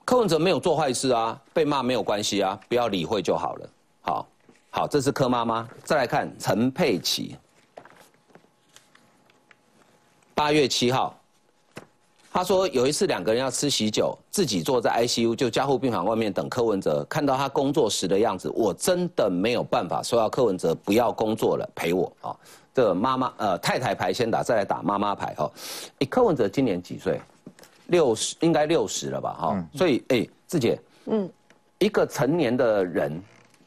[0.04, 3.70] 柯文哲没有做坏事啊，被骂没有关系啊，不要理会就好了。
[4.02, 4.29] 好。
[4.70, 5.68] 好，这是柯妈妈。
[5.84, 7.36] 再来看陈佩琪，
[10.34, 11.14] 八月七号，
[12.32, 22.36] 他说有一次两个人要吃喜酒，自己坐在 ICU 就加护病房外面等柯文哲，看到他工作时的样子，我真的没有办法说要柯文哲不要工作了，陪我啊。
[22.72, 25.50] 这个妈妈呃太太牌先打，再来打妈妈牌哦。
[25.98, 27.20] 哎，柯文哲今年几岁？
[27.88, 29.66] 六十应该六十了吧哈。
[29.74, 31.28] 所以哎，志姐，嗯，
[31.80, 33.20] 一个成年的人，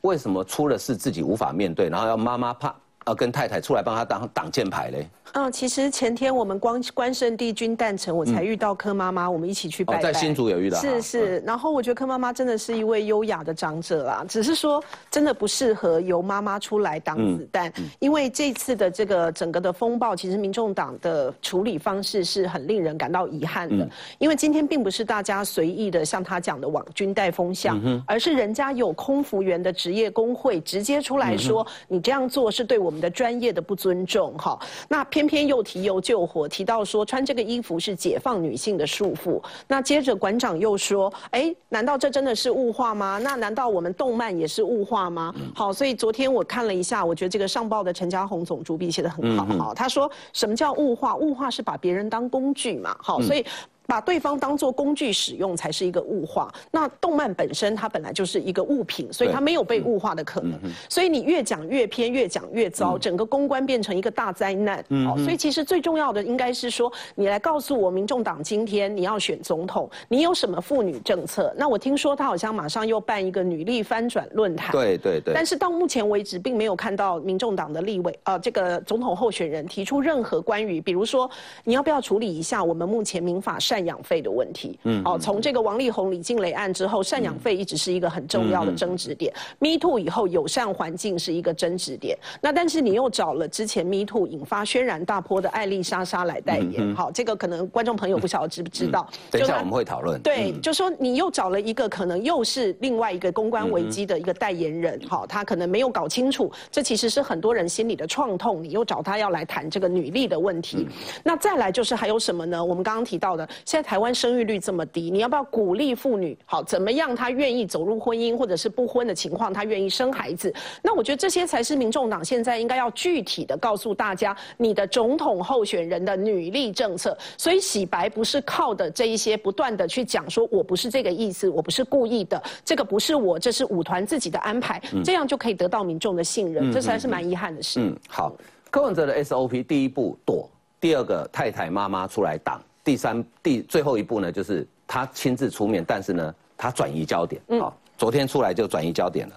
[0.04, 5.08] 为什么出了事自己无法面对，然后要妈妈怕呃跟太太出来帮他当挡箭牌嘞？
[5.34, 10.02] 嗯，其实前天我们光关圣帝君诞辰，我才遇到柯妈妈，我们一起去拜拜。
[10.02, 10.78] 在新竹有遇到。
[10.80, 23.90] 是是，然后我觉得柯妈妈真的是一位优雅的长者啦，只是说真的不适合由妈妈出来挡子弹，因为这次的这个整个的风暴，其实民众党的处理方式是很令人感到遗憾的，
[24.20, 35.24] 因为今天并不是大家随意的像他讲的往军带风向，而是人家有空服员的职业工会直接出来说，你这样做是对我们的专业的不尊重，哈，那偏。
[35.24, 39.42] 偏偏又提又救火，提到说穿这个衣服是解放女性的束缚。
[39.70, 43.18] 那接着馆长又说：“哎，难道这真的是物化吗？
[43.24, 49.46] 那难道我们动漫也是物化吗？”好，所以昨天我看了一下，我觉得这个上报的陈家红总主笔写的很好。
[49.68, 51.16] 好，他说什么叫物化？
[51.16, 52.94] 物化是把别人当工具嘛。
[53.00, 53.46] 好，所以。
[53.94, 56.52] 把对方当做工具使用才是一个物化。
[56.72, 60.60] 那动漫本身它本来就是一个物品，所以它没有被物化的可能。
[60.90, 64.84] 所以你越讲越偏，越讲越糟，整个公关变成一个大灾难。
[65.06, 71.54] 好，所以其实最重要的应该是说，你来告诉我，民众党今天你要选总统，你有什么妇女政策？
[71.56, 74.72] 那我听说他好像马上又办一个女力翻转论坛。
[74.72, 75.36] 对对对。
[75.36, 81.30] 但是到目前为止，并没有看到民众党的立委呃这个总统候选人提出任何关于，比如说
[81.64, 89.34] 你要不要处理一下我们目前民法赡养费的问题，嗯，哦，从这个王力宏、李静蕾案之后，赡养费一直是一个很重要的争执点。
[89.60, 92.18] Me Too 以后，友善环境是一个争执点。
[92.42, 99.08] 那但是你又找了之前 Me Too 引发轩然大波的艾丽莎莎来代言，好，这个可能观众朋友不晓得知不知道？
[99.30, 100.22] 等一下我们会讨论。
[100.22, 108.64] 对，就说你又找了一个可能又是另外一个公关危机的一个代言人，好，他可能没有搞清楚，这其实是很多人心里的创痛。
[108.64, 110.88] 你又找他要来谈这个女力的问题，
[111.24, 112.64] 那再来就是还有什么呢？
[112.64, 114.14] 我们刚刚提到的，现在台湾。
[114.14, 116.38] 生育率这么低，你要不要鼓励妇女？
[116.46, 117.16] 好，怎么样？
[117.16, 120.54] 她愿意走入婚姻或者是不婚的情况，她愿意生孩子？
[120.82, 127.18] 那我觉得这些才是民众党现在应该要具体的告诉大家，你的总统候选人的女力政策。
[127.38, 137.80] 所以洗白不是靠的这一些不断的去讲说，我不是这个意思，我不是故意的，这个不是我，这是舞团自己的安排，这样就可以得到民众的信任，这才是蛮遗憾的事。
[137.80, 138.32] 嗯，好，
[138.70, 140.48] 柯文哲的 SOP 第一步躲，
[140.80, 142.62] 第二个太太妈妈出来挡。
[142.84, 147.42] 第三、第最后一步呢，就是他亲自出面，但是呢，他转移焦点。
[147.60, 149.36] 好，昨天出来就转移焦点了。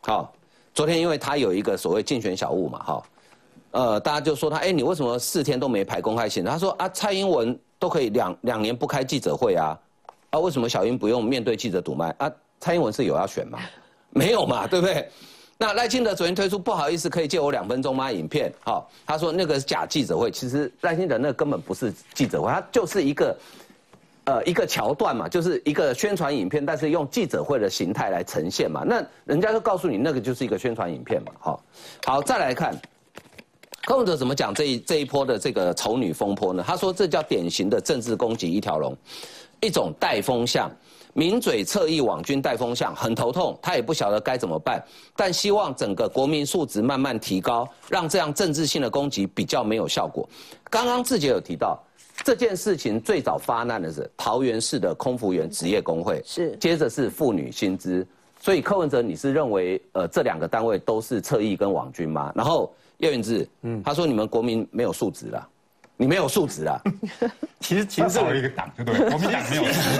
[0.00, 0.32] 好，
[0.74, 3.02] 昨天因为他有一个所谓竞选小物嘛，哈，
[3.70, 6.44] 呃，大家就说他，哎，你为什么四天都没排公开信？
[6.44, 9.78] 他说啊，蔡英文都可以两两年不开记者会啊，
[10.30, 12.14] 啊，为什么小英不用面对记者堵麦？
[12.18, 13.58] 啊，蔡英文是有要选吗？
[14.10, 15.08] 没有嘛，对不对？
[15.64, 18.12] 那赖清德昨天推出不好意思，可以借我两分钟吗？
[18.12, 23.38] 影片，好，他说那个是假记者会，其实赖清德那根本不是记者会，他就是一个，
[24.24, 28.84] 呃，一个桥段嘛，就是一个宣传影片，但是用记者会的形态来呈现嘛。
[28.84, 31.32] 那人家就告诉你，那个就是一个宣传影片嘛。
[31.38, 31.62] 好，
[32.04, 32.78] 好，再来看，
[33.86, 36.62] 柯文哲怎么讲这一这一波的这个丑女风波呢？
[36.66, 38.94] 他说这叫典型的政治攻击一条龙，
[39.62, 40.70] 一种带风向。
[41.14, 50.28] 名嘴侧翼网军带风向，很头痛，他也不晓得该怎么办，但希望整个国民素质慢慢提高，让这样政治性的攻击比较没有效果。
[50.68, 51.80] 刚刚志杰有提到，
[52.24, 58.04] 这件事情最早发难的是桃园市的空服员职业工会，是，接着是妇女薪资，
[58.40, 62.32] 所以柯文哲你是认为，呃，这两个单位都是侧翼跟网军吗？
[62.34, 65.48] 然后叶云志，嗯，他说你们国民没有素质了。
[65.96, 66.80] 你没有素质啊！
[67.60, 69.08] 其实其实少了一个党，对不对？
[69.10, 69.98] 国民党没有素质。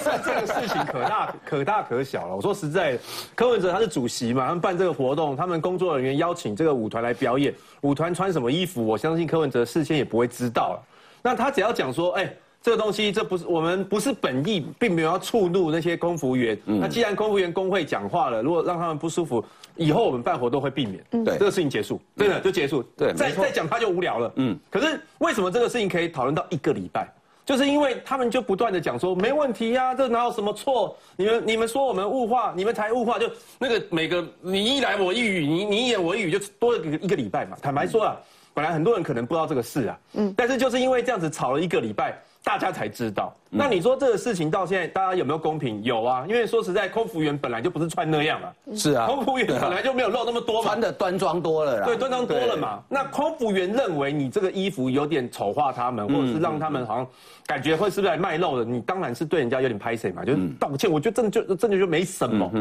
[0.24, 2.34] 这个 事情可大可大可小了。
[2.34, 2.98] 我说实在，
[3.34, 10.82] 柯文哲他是主席嘛，他们办这个活动，他们工作人员邀请这个舞团来表演，舞团穿什么衣服，我相信柯文哲事先也不会知道了。
[11.22, 12.32] 那他只要讲说，哎。
[12.64, 16.58] 这个东西，这不是我们不是本意，并没有要触怒那些空服员。
[16.64, 19.44] 那既然空服员工会讲话了，如果让他们不舒服，
[19.76, 21.04] 以后我们办活动会避免。
[21.22, 22.82] 对，这个事情结束，真的就结束。
[22.96, 24.32] 对，再再讲他就无聊了。
[24.36, 24.58] 嗯。
[24.70, 27.06] 可是为什么这个事情可以讨论到一个礼拜？
[27.44, 30.96] 就是因为他们就不断的讲说没问题呀，这哪有什么错？
[31.16, 37.58] 你们你们说我们物化，你们才物化，就那个每个你一来我一语，你你一言我一语，就多了一个礼拜嘛。
[37.60, 38.16] 坦白说啊，
[38.54, 42.18] 本来很多人可能不知道这个事啊，嗯，但是就是因为这样子吵了一个礼拜。
[42.46, 43.34] 大家才知道。
[43.48, 45.82] 那你说这个事情到现在大家有没有公平？
[45.82, 48.52] 有啊，因为说实在，空服员本来就不是穿那样啊。
[48.76, 51.86] 是啊，空服员本来就没有露那么多嘛，穿的端庄多了啦。
[51.86, 52.82] 对，端庄多了嘛。
[52.86, 57.06] 那空服员认为你这个衣服有点丑化他们，或者是让他们好像
[57.46, 58.64] 感觉会是不是来卖肉的？
[58.66, 60.92] 你当然是对人家有点拍谁嘛，就是道歉。
[60.92, 62.52] 我觉得真的就真的就没什么。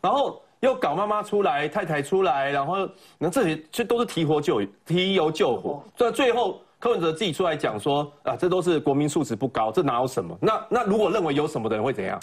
[0.00, 5.80] 然后又搞妈妈出来，太太出来，然后那这些这都是提火救提油救火。
[5.96, 6.60] 这最后。
[6.82, 10.36] 柯文哲自己出来讲说啊，这都是国民素质不高，这哪有什么？
[10.40, 12.20] 那那如果认为有什么的人会怎样？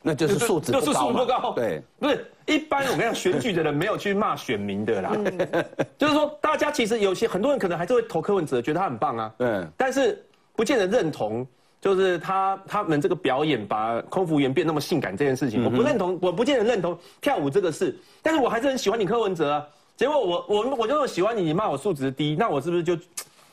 [0.00, 1.52] 那就是素质就是素质不高。
[1.56, 5.10] 对，不是一般我跟你讲，选举的人没有去骂选民的啦。
[5.98, 9.34] 就是说，大家其实有些很多人可能还是会投柯文哲，觉得他很棒啊。
[9.38, 9.68] 嗯。
[9.76, 11.44] 但是不见得认同，
[11.86, 17.96] 就是他他们这个表演把空服员变那么性感这件事情，我不认同，我不见得认同跳舞这个事。
[18.22, 19.64] 但是我还是很喜欢你柯文哲啊。
[19.96, 22.98] 结果我我我就喜欢你，你骂我素质低，那我是不是就？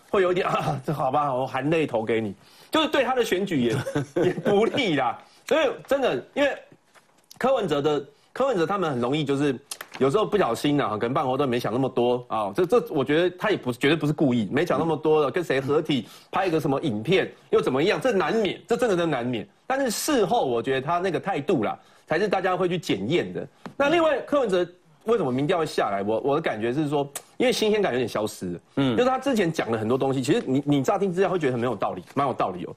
[0.10, 2.36] 会有一点啊，这好吧，我含泪投给你，
[2.69, 3.76] 就是对他的选举也
[4.24, 5.19] 也不利啦。
[5.48, 6.56] 所以真的，因为
[7.39, 9.60] 柯文哲的柯文哲他们很容易就是
[10.04, 12.52] 有时候不小心啊，可能办活动没想那么多啊。
[12.54, 19.48] 这这，我觉得他也不绝对不是故意，没想那么多的，跟谁合体拍一个什么影片又怎么样，这难免，这真的真难免。
[19.66, 23.48] 但是事后我觉得他那个态度啦，才是大家会去检验的。
[23.78, 24.68] 那另外柯文哲。
[25.06, 26.02] 为什么民调会下来？
[26.02, 28.60] 我我的感觉是说，因为新鲜感有点消失了。
[28.78, 32.74] 嗯，就是他之前讲了很多东西，其实你你乍听之下会觉得很没有道理，蛮有道理哦。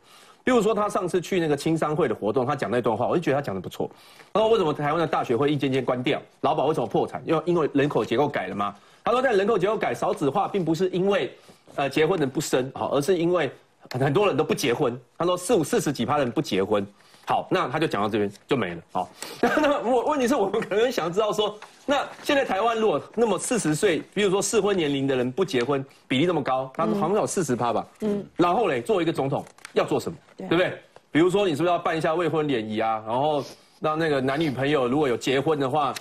[0.47, 3.91] 例如说他上次去那个青商会的活动，他讲那段话，我就觉得他讲的不错。
[4.33, 6.23] 他说为什么台湾的大学会一间间关掉？
[6.43, 7.21] 老保为什么破产？
[7.27, 8.73] 因为因为人口结构改了吗？
[9.03, 11.37] 他说在人口结构改少子化，并不是因为
[11.75, 13.51] 呃结婚人不生，好，而是因为
[13.91, 14.97] 很多人都不结婚。
[15.19, 16.87] 他说四五四十几趴人不结婚。
[17.27, 18.83] 好，那他就讲到这边就没了。
[18.93, 19.11] 好，
[19.43, 27.87] 那我问题是我们可能想知道说，那现在台湾如果那么四十岁，比如说适婚年龄的人不结婚比例那么高，他好像有四十趴吧。
[28.01, 28.25] 嗯。
[28.37, 30.17] 然后嘞，作为一个总统要做什么？
[30.39, 30.79] 对不对？
[31.11, 33.03] 比如说你是不是要办一下未婚联谊啊？
[33.07, 33.45] 然后
[33.81, 35.93] 让那个男女朋友如果有结婚的话。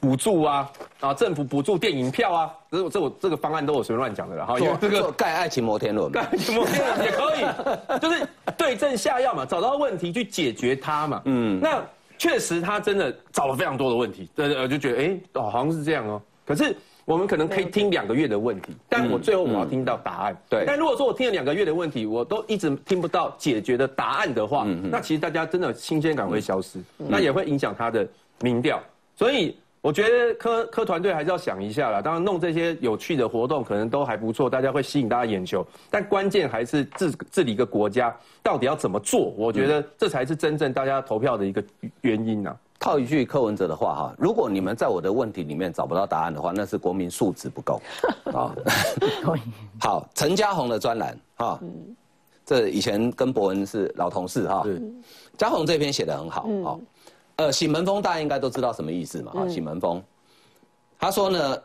[0.00, 4.56] 补助啊，啊，政府补助电影票啊，这这我这个方案都我随便乱讲的了哈。
[4.80, 7.44] 这个盖爱情摩天轮，盖爱情摩天轮也可以，
[8.00, 11.22] 就是对症下药嘛，找到问题去解决它嘛。
[11.26, 11.84] 嗯，那
[12.16, 16.20] 确实他真的找了非常多的问题，呃，就觉得哎，哦，好像是这样哦。
[16.46, 20.36] 可是我们可能可以听两个月的问题，但我最后我要听到答案。
[20.48, 20.64] 对。
[20.66, 28.08] 但如果说我听了两个月的问题，我都一直听不到解决的答案的话，那其实大家真的新鲜感会消失，那也会影响他的
[28.40, 28.80] 民调，
[29.16, 29.56] 所以。
[29.84, 32.00] 我觉得科科团队还是要想一下啦。
[32.00, 35.62] 当然，弄这些有趣的活动可能都还不错，大家会吸引大家眼球。
[35.90, 39.34] 但关键还是治治理一个国家到底要怎么做？
[39.36, 41.62] 我觉得这才是真正大家投票的一个
[42.00, 42.56] 原因呐。
[42.80, 47.78] 套一句柯文哲的话哈，如果你们在我的问题里面找不到答案的话，那是国民素质不够
[48.32, 48.56] 啊。
[49.78, 51.60] 好，陈嘉宏的专栏哈，
[52.46, 54.66] 这以前跟博文是老同事哈。
[55.36, 56.80] 嘉宏这篇写的很好啊。
[57.36, 59.32] 呃，喜门风大家应该都知道什么意思嘛？
[59.34, 60.02] 啊，喜门风，
[60.98, 61.58] 他说呢，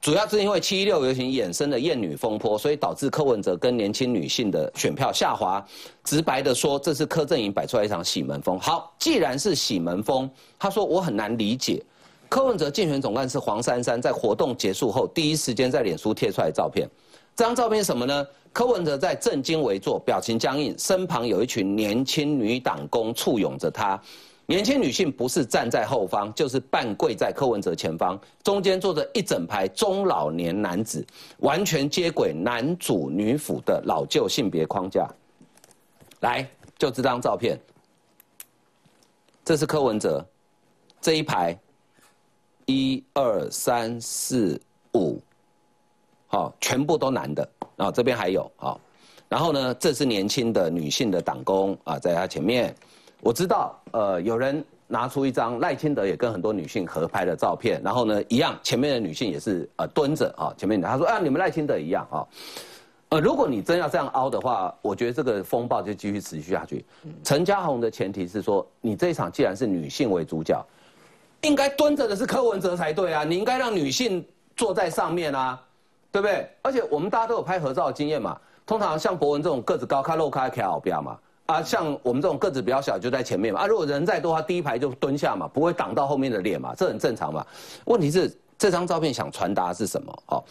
[0.00, 5.64] 主要是因为七一六游行衍生的厌女风波，所以导致柯文哲跟年轻女性的选票下滑。
[6.02, 8.58] 直白的说，这是柯震营摆出来一场喜门风。
[8.58, 11.80] 好，既然是喜门风，他说我很难理解，
[12.28, 16.88] 柯文哲竞选总干事黄珊珊在活动结束后第一时间在脸书贴出来照片，
[17.36, 18.26] 这张照片是什么呢？
[18.52, 24.02] 柯文哲在正襟危坐，表情僵硬，身旁有一群年轻女党工簇拥着他。
[24.46, 31.06] 年轻女性不是站在后方，就是半跪在柯文哲前方，中间坐着一整排中老年男子，
[31.38, 35.08] 完全接轨男主女辅的老旧性别框架。
[36.20, 37.58] 来，就这张照片，
[39.44, 40.22] 这是柯文哲，
[41.00, 41.56] 这一排，
[42.66, 44.60] 一二三四
[44.94, 45.18] 五，
[46.26, 48.78] 好，全部都男的，啊，这边还有啊，
[49.28, 52.74] 然后呢，这是年轻的女性的党工啊，在他前面。
[53.22, 62.26] 我知道，呃，有人拿出一张赖清德也跟很多女性合拍的照片，然后呢，一样前面的女性也是呃蹲着啊，前面的他说啊，你们赖清德一样啊，
[63.10, 66.84] 呃，如果你真要这样凹的话，我觉得这个风暴就继续持续下去。
[67.22, 70.60] 陈嘉宏的前提是说，你这一场既然是女性为主角，
[71.42, 75.62] 应该蹲着的是柯文哲才对啊，你应该让女性坐在上面啊，
[76.10, 76.50] 对不对？
[76.60, 81.16] 而且我们大家都有拍合照的经验嘛，通常像博文这种个子高、开露开、开好标嘛。
[81.52, 83.60] 啊，像我们这种个子比较小，就在前面嘛。
[83.60, 87.46] 啊，如果人再多，他第一排就蹲下嘛，不会挡到后面的脸嘛，这很正常嘛。
[87.84, 90.22] 问题是这张照片想传达是什么？
[90.26, 90.44] 好，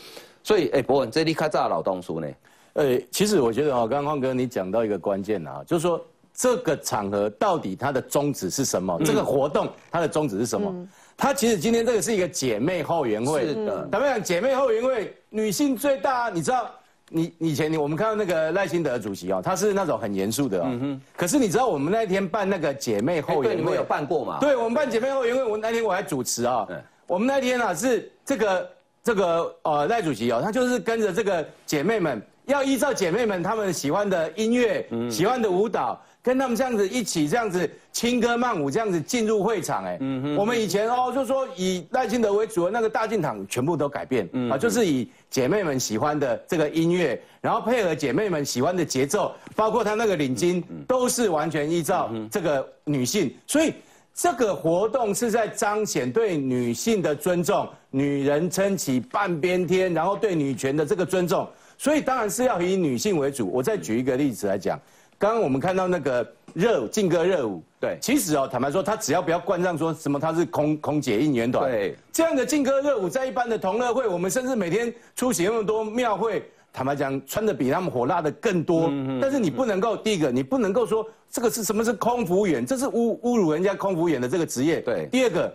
[0.43, 2.27] 所以哎，博文，这里开炸老东叔呢？
[2.73, 5.99] 呃，其实我觉得哦，刚刚匡哥你讲到一个关键啊，就是说
[6.33, 8.97] 这个场合到底它的宗旨是什么？
[9.03, 10.87] 这个活动它的宗旨是什么？
[11.17, 13.87] 它其实今天这个是一个姐妹后援会，是的。
[13.91, 16.71] 咱们讲姐妹后援会，女性最大，你知道？
[17.13, 20.99] 你以前你我们看到那个赖清德主席哦，他是那种很严肃的哦。
[21.15, 24.39] 可是你知道我们那天办那个姐妹后援会对你们有办过嘛？
[24.39, 26.65] 对，我们办姐妹后援会，我那天我还主持啊、
[27.05, 28.69] 我们那天啊是这个
[29.03, 39.83] 这个呃赖主席哦，他就是跟着这个姐妹们，要依照姐妹们她们喜欢的音乐、喜欢的舞蹈，跟他们这样子一起这样子轻歌曼舞，这样子进入会场。
[39.83, 39.97] 哎，
[40.37, 53.73] 我们以前哦就说以赖清德为主的那个大进场全部都改变啊，就是以姐妹们喜欢的这个音乐，然后配合姐妹们喜欢的节奏，包括他那个领巾，都是完全依照这个女性，所以。
[54.13, 61.47] 这个活动是在彰显对女性的尊重，女人撑起半边天，然后对女权的这个尊重，
[61.77, 63.49] 所以当然是要以女性为主。
[63.49, 64.77] 我再举一个例子来讲，
[65.21, 67.95] 刚刚我们看到那个热舞劲歌热舞，对。
[68.01, 76.43] 其实哦，坦白说，他只要不要冠上说什么他是空空姐应援团，对，这样的劲歌热舞在一般的同乐会，我们甚至每天出席那么多庙会。
[76.73, 84.81] 坦白讲，穿的比他们火辣的更多，嗯但是你不能够第一个，你不能够说这个是什么是空服员，这是侮侮辱人家空服员的这个职业。
[84.81, 85.07] 对。
[85.11, 85.53] 第二个，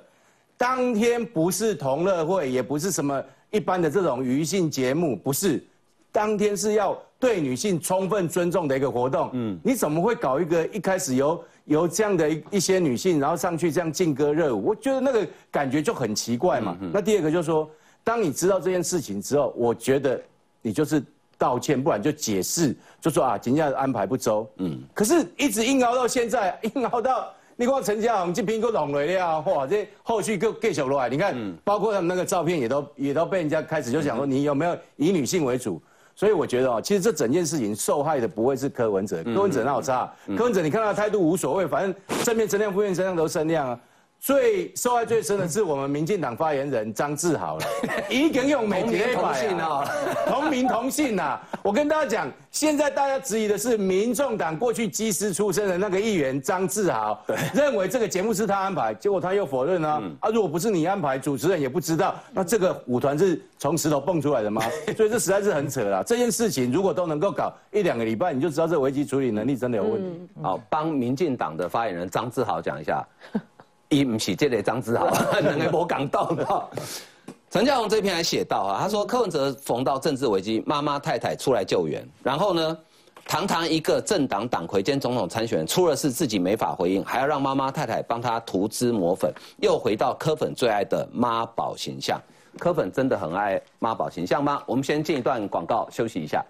[0.56, 5.64] 当天不是同乐会，也不是什么一般的这种娱性节目，不是，
[6.16, 9.28] 当天是要对女性充分尊重的一个活动。
[9.34, 14.68] 嗯，你怎么会搞一个一开始由由这样的一一些女性，然后上去这样劲歌热舞？
[14.68, 16.74] 我觉得那个感觉就很奇怪嘛。
[16.90, 17.68] 那第二个就是说，
[18.02, 20.18] 当你知道这件事情之后，我觉得
[20.62, 21.04] 你就是
[21.36, 24.48] 道歉，不然就解释，就说啊，今天安排不周。
[24.56, 27.30] 嗯，可是一直硬熬到现在，硬熬到。
[27.58, 29.66] 你看陈嘉宏这苹果拢了呀，哇！
[29.66, 35.80] 这后续各各小落来，你看，包括他们那个照片也都也都被人家开始就想说你有没有以女性为主，
[36.16, 41.94] 所以我觉得哦，其实这整件事情受害的不会是柯文哲，柯文哲那有差，柯文哲你看他的态度无所谓，反正
[42.24, 43.78] 正面增量、负面增量都增量啊。
[44.18, 47.64] 最受害最深的是我们民进党发言人张志豪了，
[48.10, 49.84] 已经用美节同姓啊，
[50.26, 51.38] 同名同姓呐。
[51.62, 60.02] 我跟大家讲，现在大家质疑的是民众党过去机师出身的那个议员张志豪，认为这个节目是他安排，结果他又否认啊。
[60.20, 64.60] 啊，如果不是你安排，主持人也不知道，那这个舞团是从石头蹦出来的吗？
[64.96, 66.02] 所以这实在是很扯啦。
[66.04, 70.28] 这件事情如果都能够搞一两个礼拜，你就知道这危机处理能力真的有问题。
[70.42, 73.06] 好，帮民进党的发言人张志豪讲一下。
[73.88, 75.06] 伊唔是这个张志豪，
[75.40, 76.68] 两个无港道的。
[77.48, 82.76] 陈嘉宏这篇还写到啊，他说柯文哲逢到政治危机，妈妈太太出来救援，然后呢，
[83.24, 89.32] 堂堂一个政党党魁兼总统参选人，出了事自己没法回应，还要让妈妈太太帮他涂脂抹粉，
[89.62, 92.20] 又回到柯粉最爱的妈宝形象。
[92.58, 94.62] 柯粉真的很爱妈宝形象吗？
[94.66, 96.44] 我们先进一段广告休息一下。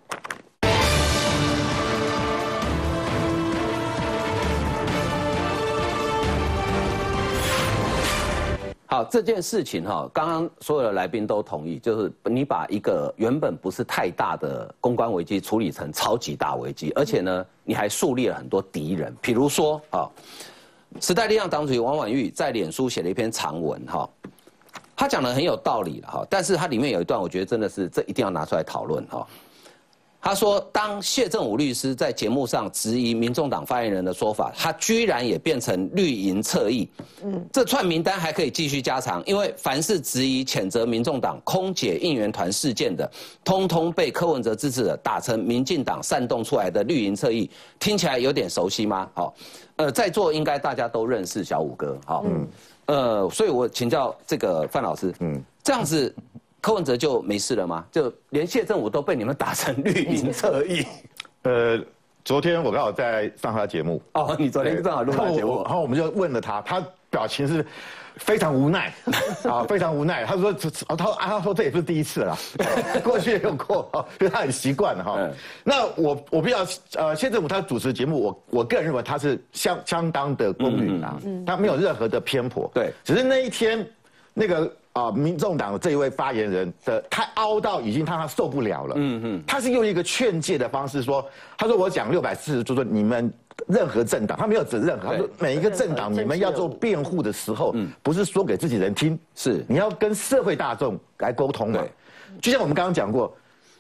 [8.89, 20.09] 好，这件事情哈，刚刚所有的来宾都同意，就是你把一个原本不是太大的公关危机处理成超级大危机，而且呢，你还树立了很多敌人，比如说啊，
[21.01, 24.09] 时代力量党主席王婉玉在脸书写了一篇长文哈，
[24.95, 29.27] 他讲的很有道理了哈，但是他里面有一段，我觉得真的是这一定要拿出来讨论哈。
[30.27, 36.91] 他说，当谢正武律师在节目上质疑民众党发言人的说法，他居然也变成绿营侧翼。
[37.23, 43.09] 嗯，这串名单还可以继续加长，因为凡是质疑、谴责民众党空姐应援团事件的，
[43.45, 47.49] 通通被柯文哲支持的打成民进党煽动出来的绿营侧翼，
[47.79, 49.09] 听起来有点熟悉吗？
[49.15, 49.33] 好，
[49.77, 52.49] 呃，在座应该大家都认识小五哥，好，嗯，
[52.87, 56.13] 呃，所以我请教这个范老师，嗯，这样子。
[56.67, 57.85] 柯文哲就没事了吗？
[57.93, 60.85] 就连谢振武都被你们打成绿 营侧翼。
[61.43, 61.79] 呃，
[62.25, 64.03] 昨天我刚好在上他的节目。
[64.15, 67.65] 哦，你昨天正好录他节目，然后我们就问了他，他表情是
[68.17, 68.93] 非常无奈
[69.49, 70.25] 啊，非常无奈。
[70.25, 70.53] 他说
[70.99, 72.37] ：“他说啊，他说这也不是第一次了，
[73.05, 73.89] 过去也有过，
[74.19, 75.31] 因为他很习惯了哈。”
[75.63, 82.69] 那我我比较呃，谢振武他主持节目，我我个人认为他是相相当的公允啊，他没有任何的偏颇。
[82.75, 83.89] 对，只是那一天
[84.35, 84.77] 那个。
[84.97, 88.95] 啊，民众党的这一位发言人的太凹到已经让他受不了了。
[88.97, 91.23] 嗯嗯，他是用一个劝诫的方式说，
[91.59, 93.31] 他说我讲六百四十，就说你们
[93.67, 101.85] 任何政党，他没有指任何，他说每一个政党，你们要做辩护的时候，不是说给自己人听，是你要跟社会大众来沟通嘛。
[102.41, 103.31] 就像我们刚刚讲过，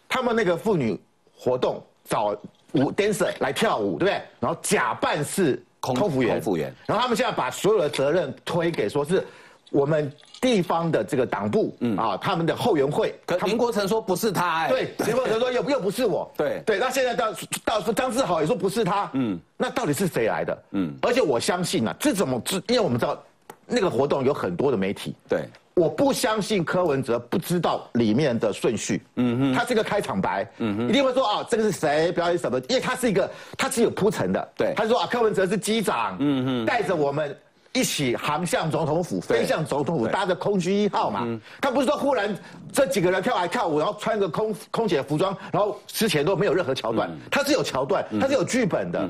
[0.06, 1.00] 他们那个妇女
[1.34, 2.36] 活动找
[2.72, 4.20] 舞 dancer 来跳舞，对不对？
[4.38, 9.24] 然后假扮是空服员，空服员，然后他们现在把所有的责任推给说是。
[9.72, 10.10] 我们
[10.41, 11.97] 地方的这个党部，嗯。
[11.97, 16.62] 啊，他们的后援会，可林国成说不是他，哎，对，林国成说又 又不是我，对。
[16.66, 17.32] 对，那现在到
[17.64, 20.62] 到张志豪也说不是他，嗯，那到底是谁来的？
[20.72, 22.41] 嗯，而且我相信啊，这怎么？
[22.68, 23.22] 因为我们知道
[23.66, 29.03] 那个活动有很多的媒体，对，我不相信柯文哲不知道里面的顺序。
[29.16, 32.61] 嗯哼，他是个开场白，嗯哼，一定会说啊，这个是谁表演什么？
[32.68, 33.28] 因为他是一个，
[33.59, 34.49] 他是有铺陈的。
[34.57, 37.37] 对，他说啊，柯文哲是机长，嗯哼，带着我们
[37.76, 41.26] 一起航向总统府，飞向总统府，搭着空军一号嘛。
[41.60, 42.34] 他不是说忽然
[42.72, 49.06] 这几个人跳来跳舞，然后穿个空空姐服装，然后之前都没有任何桥段，他是有桥段，他是有剧本的。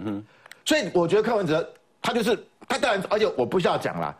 [0.64, 1.66] 所以我觉得柯文哲
[2.02, 2.36] 他就是
[2.68, 4.16] 他当然，而且我不需要讲了。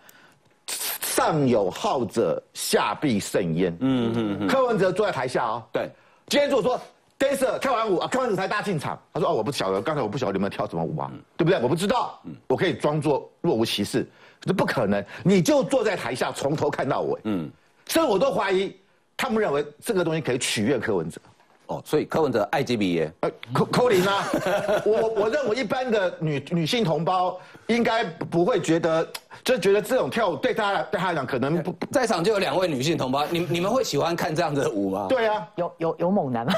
[0.69, 3.77] 上有好者，下必甚焉。
[3.81, 4.47] 嗯嗯嗯。
[4.49, 5.63] 柯文哲坐在台下哦。
[5.73, 5.91] 对。
[6.29, 6.81] 今天如果说
[7.19, 11.59] dancer 跳完舞啊，柯文哲才大进场，他说哦，我不晓得，刚才我不晓得你们跳什么舞啊，对不对？
[11.63, 12.21] 我不知道。
[12.25, 12.35] 嗯。
[12.49, 14.07] 我可以装作若无其事，
[14.47, 15.05] 这不可能。
[15.25, 17.21] 你就坐在台下，从头看到尾。
[17.25, 17.51] 嗯。
[17.87, 18.75] 所以我都怀疑，
[19.17, 21.21] 他们认为这个东西可以取悦柯文哲。
[21.69, 24.25] 哦，所以柯文哲爱基比耶，呃，柯柯林啊，
[24.85, 27.37] 我我认为一般的女女性同胞
[27.67, 29.05] 应该不会觉得，
[29.43, 35.07] 就觉得这种跳舞对他对他来讲可能不在场就有两位女性同胞，你你们会喜欢看这样的舞吗？
[35.09, 36.53] 对啊，有有有猛男吗？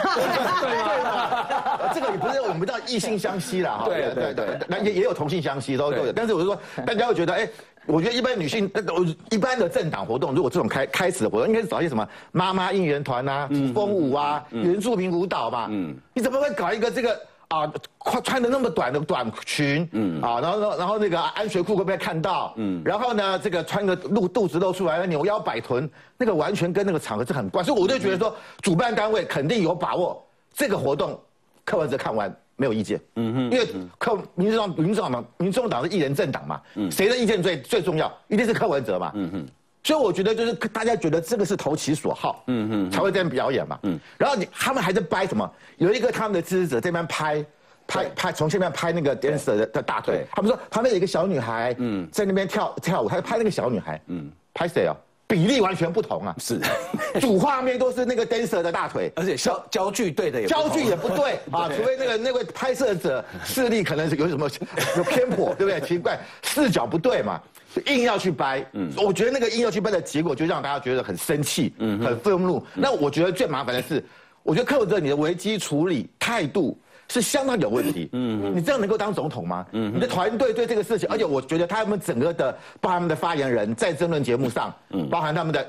[0.61, 7.49] 对啊，这个也不是我们叫异性相吸啦，对对对，那也也有同性相吸都有，但是我是说大家会觉得哎。
[7.89, 15.68] 我觉得一般女性，我一般的政党活动，如果这种开开始的活动，应该是找一些什么妈妈应援团啊、风舞啊、原住民舞蹈吧。
[15.70, 17.18] 嗯，你怎么会搞一个这个
[17.49, 17.72] 啊，
[18.05, 19.89] 穿穿的那么短的短裙？
[19.93, 22.53] 嗯，啊，然后然后那个安全裤会被看到？
[22.57, 27.62] 嗯，然后呢，这个穿个露肚子露出来，扭腰摆臀，那个完全跟那个场合是很怪。
[27.62, 30.22] 所以我就觉得说，主办单位肯定有把握
[30.53, 31.18] 这个活动，
[31.64, 32.30] 柯文哲看完。
[32.59, 33.67] 没有意见，嗯哼，因为
[33.99, 38.13] 柯民主党、民主党嘛，民众党是一人政党嘛，嗯，谁的意见最最重要？
[38.27, 39.47] 一定是柯文哲嘛，嗯哼，
[39.85, 45.49] 所以我觉得就是大家觉得这个是投其所好，嗯哼，才会这样表演嘛，嗯，然后你他们还在掰什么？
[45.77, 47.47] 有一个他们的支持者这边拍
[47.87, 54.97] 拍拍，从这边拍那个 dancer 的的大腿，他们说旁边有一个小女孩，嗯，在那边跳跳舞，他拍那个小女孩，嗯，拍谁啊？
[55.29, 56.35] 比例完全不同啊！
[56.39, 56.59] 是，
[57.20, 64.49] 主画面都是那个 dancer 的大腿，而且焦焦距对的也焦距也不对 啊，除非那个那位拍摄者视力可能是有什么
[64.97, 65.87] 有偏颇，对不对？
[65.87, 67.39] 奇怪，视角不对嘛，
[67.85, 68.64] 硬要去掰。
[68.72, 72.64] 嗯，我觉得那个硬要去掰的结果，就让大家觉得很生气，嗯，很愤怒。
[72.74, 74.03] 那我觉得最麻烦的是，
[74.43, 76.79] 我觉得柯文哲你的危机处理态度。
[77.11, 78.09] 是相当有问题。
[78.13, 79.67] 嗯，你这样能够当总统吗？
[79.73, 85.67] 嗯，你的团队对这个事情，而且我觉得他们整个的，包含他们的发言人，在争论节目上，嗯，包含他们的，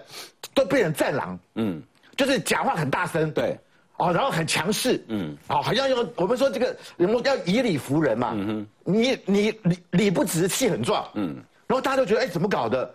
[0.54, 1.40] 都变成战狼。
[1.56, 1.82] 嗯，
[2.18, 3.32] 就是讲话很大声。
[3.32, 3.58] 对，
[3.98, 5.02] 哦，然后很强势。
[5.08, 8.32] 嗯，哦，好像要我们说这个，我要以理服人嘛。
[8.34, 11.08] 嗯哼，你你理理不直气很壮。
[11.14, 11.36] 嗯，
[11.68, 12.94] 然后大家都觉得，哎，怎么搞的？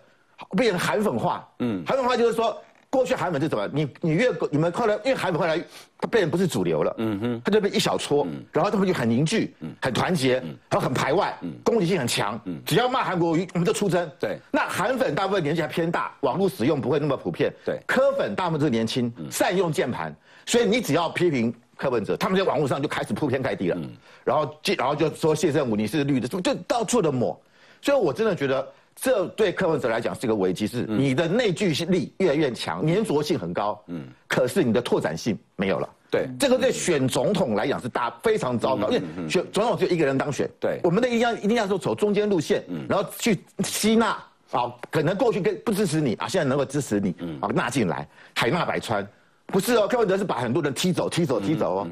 [0.55, 1.47] 变成韩粉化。
[1.59, 2.61] 嗯，韩粉化就是说。
[2.95, 3.67] 过去韩粉是怎么？
[3.73, 5.61] 你你越你们后来，因为韩粉后来
[5.99, 10.35] 他变成不是主流了，嗯哼，他就被一小撮，然后他们就很凝聚，很团结，
[10.69, 14.09] 然后很排外，攻击性很强，只要骂韩国瑜，我们就出征。
[14.17, 17.53] 对，那韩粉大部分年纪还偏大，网络使用不会那么普遍。
[17.65, 20.15] 对，科粉大部分都是年轻，善用键盘，
[20.45, 23.89] 所以你只要批评柯文哲，他们在网络上就开始铺天盖地了，嗯。
[24.23, 27.37] 然后然后就说谢振武你是绿的，就到处的抹，
[27.81, 28.65] 所以我真的觉得。
[28.95, 35.89] 这对柯文哲来讲是一个危机，是你的内聚力越来越强，粘着性很高，嗯，可是你的拓展性没有了。
[36.09, 40.49] 对，这个对选总统来讲是大非常糟糕，因为选总统只有一个人当选。
[40.59, 44.17] 对，我们的一定要一定要说走中间路线，然后去吸纳
[44.51, 49.05] 啊，可能过去跟不支持你啊，现在能够支持你啊，纳进来，海纳百川，
[49.47, 51.87] 不是哦，柯文哲是把很多人踢走，踢走，踢走哦。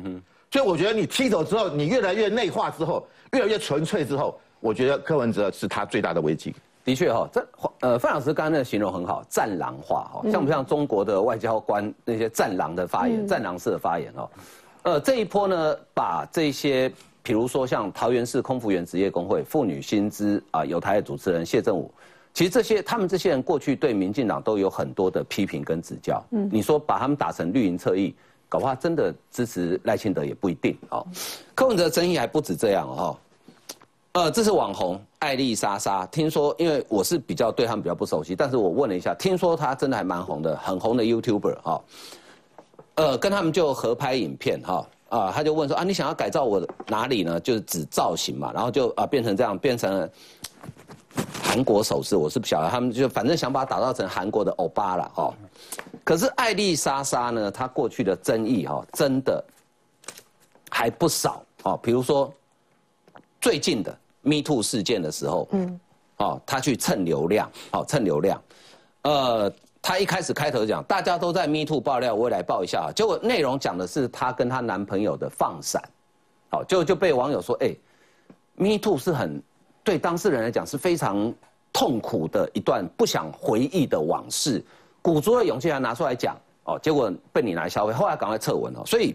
[0.50, 6.56] 所以我觉得你踢走之后，你越来越内化之后，越来越纯粹之后，我觉得柯文哲是他最大的危机。
[6.84, 7.48] 的确哈，这
[7.80, 14.30] 呃范老师刚刚那形容很好，战狼化哈，像不像中国的外交官那些战狼的发言，战狼式的发言哦？
[14.84, 21.90] 呃，这一波呢，把这些，比如说像桃园市空服员职业工会、妇女薪资啊，有台的主持人谢振武，
[22.34, 26.22] 其实这些他们这些人过去对民进党都有很多的批评跟指教。
[26.32, 28.14] 嗯，你说把他们打成绿营侧翼，
[28.50, 31.08] 搞不好真的支持赖清德也不一定哦。
[31.56, 33.18] 柯文哲争议还不止这样哦。
[34.14, 41.82] 呃，这是网红艾丽莎莎，听说因为我是比较对他们比较不熟悉，但是我问了一下，听说她真的还蛮红的，很红的 YouTuber 哈。
[42.94, 47.40] 呃，跟他们就合拍影片哈，啊，他就问说啊，你想要改造我哪里呢？
[47.40, 50.10] 就是指造型嘛，然后就啊变成这样，变成了
[51.42, 55.34] 韩国手势，我是不晓得，他们就反正想把它打造成韩国的欧巴了哦。
[56.04, 59.44] 可是艾丽莎莎呢，她过去的争议哈，真的
[60.70, 62.32] 还不少哦，比如说
[63.42, 63.98] 最近的。
[64.24, 65.80] Me Too 事件的时候，嗯，
[66.18, 68.42] 哦，他去蹭流量，哦，蹭流量，
[69.04, 75.82] 呃，他一开始开头讲，大家都在 Me Too 爆料，我也来爆一下，结果内容讲的是她跟她男朋友的放闪，
[76.50, 77.76] 好，就就被网友说，哎
[78.56, 79.42] ，Me Too 是很
[79.84, 81.34] 对当事人来讲是非常
[81.74, 84.64] 痛苦的一段不想回忆的往事，
[85.02, 88.84] 鼓足了勇气还拿出来讲哦，结果被你拿来消费，后来赶快撤文哦。
[88.86, 89.14] 所以，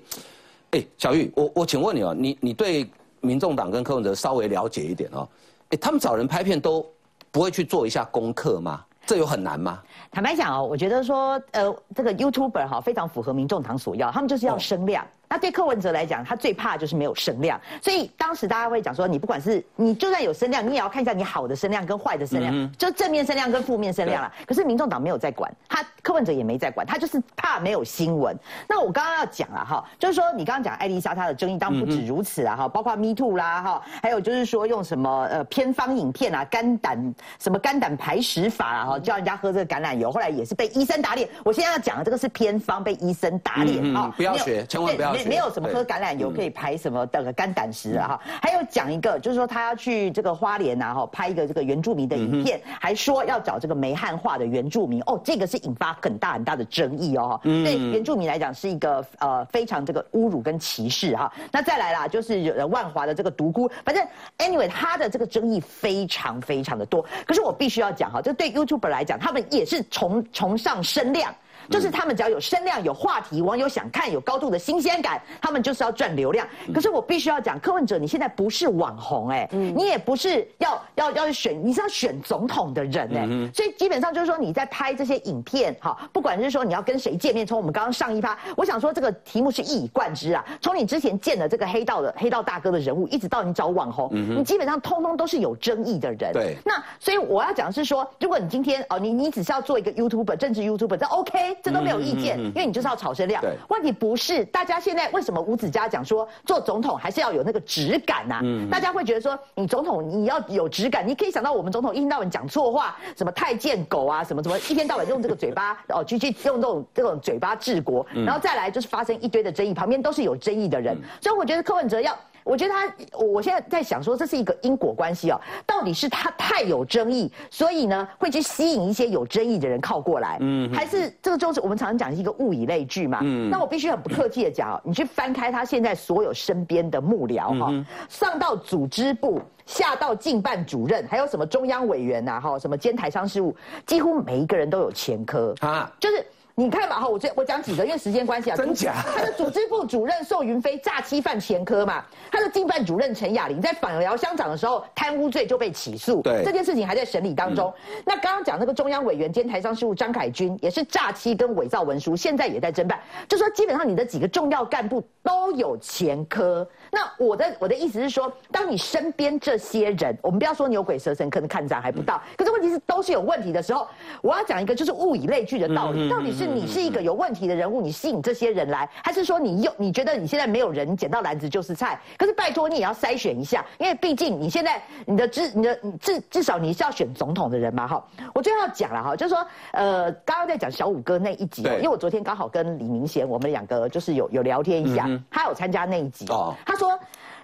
[0.72, 2.86] 哎，小玉，我我请问你哦，你你对
[3.20, 5.28] 民众党跟柯文哲稍微了解一点哦？
[5.70, 6.84] 哎，他们找人拍片都
[7.30, 8.84] 不会去做一下功课吗？
[9.06, 9.82] 这有很难吗？
[10.10, 15.06] 坦白讲哦，我觉得说，呃，这个 YouTuber 哈非常符合民众党所要，他们就是要声量。
[15.28, 24.32] 那对柯文哲来讲，他最怕就是没有声量，所以当时大家会讲说，你不管是你就算有声量，你也要看一下你好的声量跟坏的声量，就正面声量跟负面声量了。
[24.46, 28.34] 可是民众党没有在管，他柯文哲也没在管，他就是怕没有新闻。
[28.66, 41.28] 那我刚刚要讲了哈，就是说你刚刚讲艾丽莎她的争议，当然不止如此啊哈，包括 Me Too 啦哈，还有就是说用什么呃偏方影片啊，肝胆什么肝胆排石法啊哈，叫人家喝这个橄榄油，后来也是被医生打脸。
[41.44, 45.17] 我现在要讲的这个是偏方，被医生打脸啊，不要学，千万不要。
[45.24, 61.32] 没有什么喝橄榄油可以排什么的肝胆石啊哈，还有讲一个就是说他要去这个花莲呐哈拍一个这个原住民的影片，还说要找这个梅汉化的原住民哦，这个是引发很大很大的争议哦，对原住民来讲是一个呃非常这个侮辱跟歧视哈。
[61.50, 64.06] 那再来啦，就是万华的这个独孤，反正
[64.38, 71.34] anyway 他的这个争议非常非常的多，可是我必须要讲哈，这对 YouTuber 来讲，他们也是崇崇尚声量。
[71.70, 76.46] 就是他们只要有声量、有话题，网友想看、有高度的新鲜感，他们就是要赚流量。
[76.74, 96.32] 可是我必须要讲，柯文哲，你现在不是网红哎，你也不是要要要选，你是要选总统的人哎，所以基本上就是说你在拍这些影片哈，不管是说你要跟谁见面，从我们刚刚上一趴，我想说这个题目是一以贯之啊，从你之前见的这个黑道的黑道大哥的人物，一直到你找网红，你基本上通通都是有争议的人。
[96.32, 101.57] 对，那所以我要讲的是说，如果你今天哦，你你只是要做一个 YouTuber 政治 YouTuber，这 OK。
[101.62, 103.42] 这都没有意见，因为你就是要炒声量。
[103.68, 108.40] 问题不是大家现在为什么吴子嘉讲说做总统还是要有那个质感呐？
[108.70, 122.16] 大家会觉得说你总统你要有质感，你可以想到我们总统一天到晚讲错话，什么太监狗啊，什么什么，一天到晚用这个嘴巴 哦，去去用这种这种嘴巴治国，然后再来就是发生一堆的争议，旁边都是有争议的人，所以我觉得柯文哲要。
[122.48, 125.38] 我觉得他，我现在在想说，这是一个因果关系哦。
[125.66, 133.20] 到底是他太有争议，所以呢会去吸引一些有争议的人靠过来，嗯，还是这个就是我们常常讲一个物以类聚嘛。
[133.22, 146.24] 嗯，那我必须很不客气的讲，你去翻开他现在所有身边的幕僚哈，上到组织部，下到竞办主任，还有什么中央委员呐哈，什么监台商事务，几乎每一个人都有前科啊，就是。
[146.58, 148.56] 你看嘛哈，我这我讲几个，因为时间关系啊。
[148.56, 148.92] 真假？
[149.14, 157.72] 他的组织部主任宋云飞诈欺犯前科嘛，他的竞办主任陈雅玲在访寮乡长的时候贪污罪就被起诉，对，这件事情还在审理当中。
[158.04, 162.98] 那刚刚讲那个中央委员兼台商事务张凯军也是诈欺跟伪造文书，现在也在侦办。
[163.28, 166.68] 就说基本上你的几个重要干部都有前科。
[166.90, 173.86] 那我的我的意思是说，当你身边这些人，我们不要说牛鬼蛇神可能看涨还不到，可是问题是都是有问题的时候，
[174.22, 182.00] 我要讲一个就是物以类聚的道理，到底是你是一个有问题的人物，你吸引这些人来，还是说你又你觉得你现在没有人捡到篮子就是菜？
[182.16, 188.02] 可是拜托你也要筛选一下，因为毕竟你现在你的至你的至至少你是要选总统的人嘛哈。
[188.32, 196.24] 我最后要讲了哈，就是说呃，刚刚在讲小五哥那一集，因为我昨天刚好跟李明贤我们两个就是有有聊天一下，他有参加那一集，
[196.64, 196.77] 他。
[196.78, 196.98] 说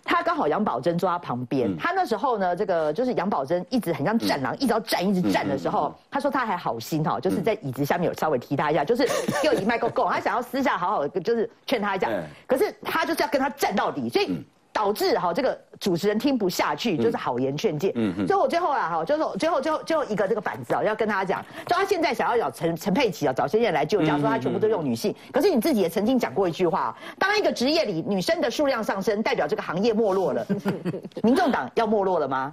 [0.05, 9.07] 他刚好杨宝珍坐他旁边，他那时候呢，这个就是杨宝珍一直很像战狼，一直要站，一直站的时候，他说他还好心哈，就是在椅子下面有稍微踢他一下，就是
[9.43, 12.09] 给我一麦够够，他想要私下好好的就是劝他一下，
[12.47, 14.45] 可是他就是要跟他战到底，所以。
[14.75, 17.93] 导致哈这个主持人听不下去，就是好言劝诫。
[17.95, 25.15] 嗯所以我最后啊哈，就是最后最后最后一个这个板子啊，要跟他讲，就他现在想要找陈陈佩琪啊，找些人来救家，说他全部都用女性。
[25.33, 30.45] 可是你自己也曾经讲过一句话，当一个职业里女生的数量上升，代表这个行业没落了。
[31.23, 32.53] 民众党要没落了吗？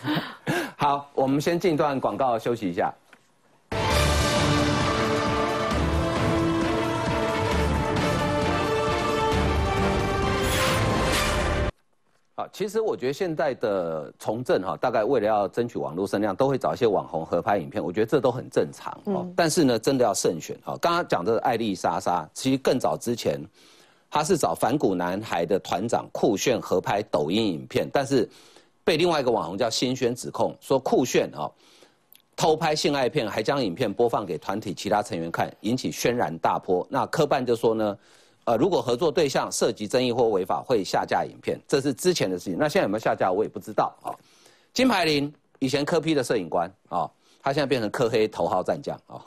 [0.76, 2.90] 好，我们先进段广告休息一下。
[12.42, 19.24] 好，其实我觉得现在的从政哈，大概为了要争取网络声量，都会找一些网红合拍影片，我觉得这都很正常哦。
[19.36, 20.76] 但是呢，真的要慎选哈。
[20.82, 23.40] 刚刚讲的艾丽莎莎，其实更早之前，
[24.10, 28.28] 她是找反骨男孩的团长酷炫合拍抖音影片，但是
[28.82, 31.48] 被另外一个网红叫新轩指控说酷炫哦
[32.34, 36.84] 偷拍性爱片，还将影片播放给团体其他成员看，引起轩然大波。
[36.90, 37.96] 那科办就说呢。
[38.44, 42.56] 呃，如果合作对象涉及争议或违法，会下架影片，这是之前的事情。
[42.58, 44.10] 那现在有没有下架，我也不知道啊。
[44.74, 47.08] 金牌林以前科批的摄影官啊，
[47.40, 49.20] 他现在变成科黑头号战将啊。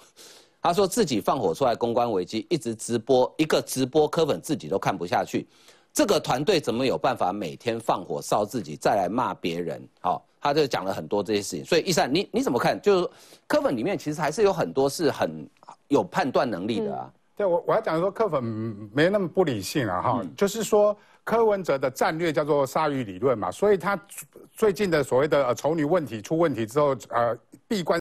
[0.61, 5.47] 他说自己放火出来公关危机，一直直播，一个直播科粉自己都看不下去。
[5.93, 9.81] 这个团队怎么有办法每天放火烧自己，再来骂别人？
[10.01, 11.63] 好，他就讲了很多这些事情。
[11.63, 12.81] 所以一善，你你怎么看？
[12.81, 13.09] 就是
[13.47, 15.47] 科粉里面其实还是有很多是很
[15.87, 17.13] 有判断能力的啊。
[17.35, 18.43] 对我我要讲说柯粉
[18.93, 23.99] 没那么不理性啊哈，就是说柯文哲的战略叫做鲨鱼理论嘛，所以他
[24.53, 27.93] 最近的所谓的呃丑女问题出问题之后，呃闭关。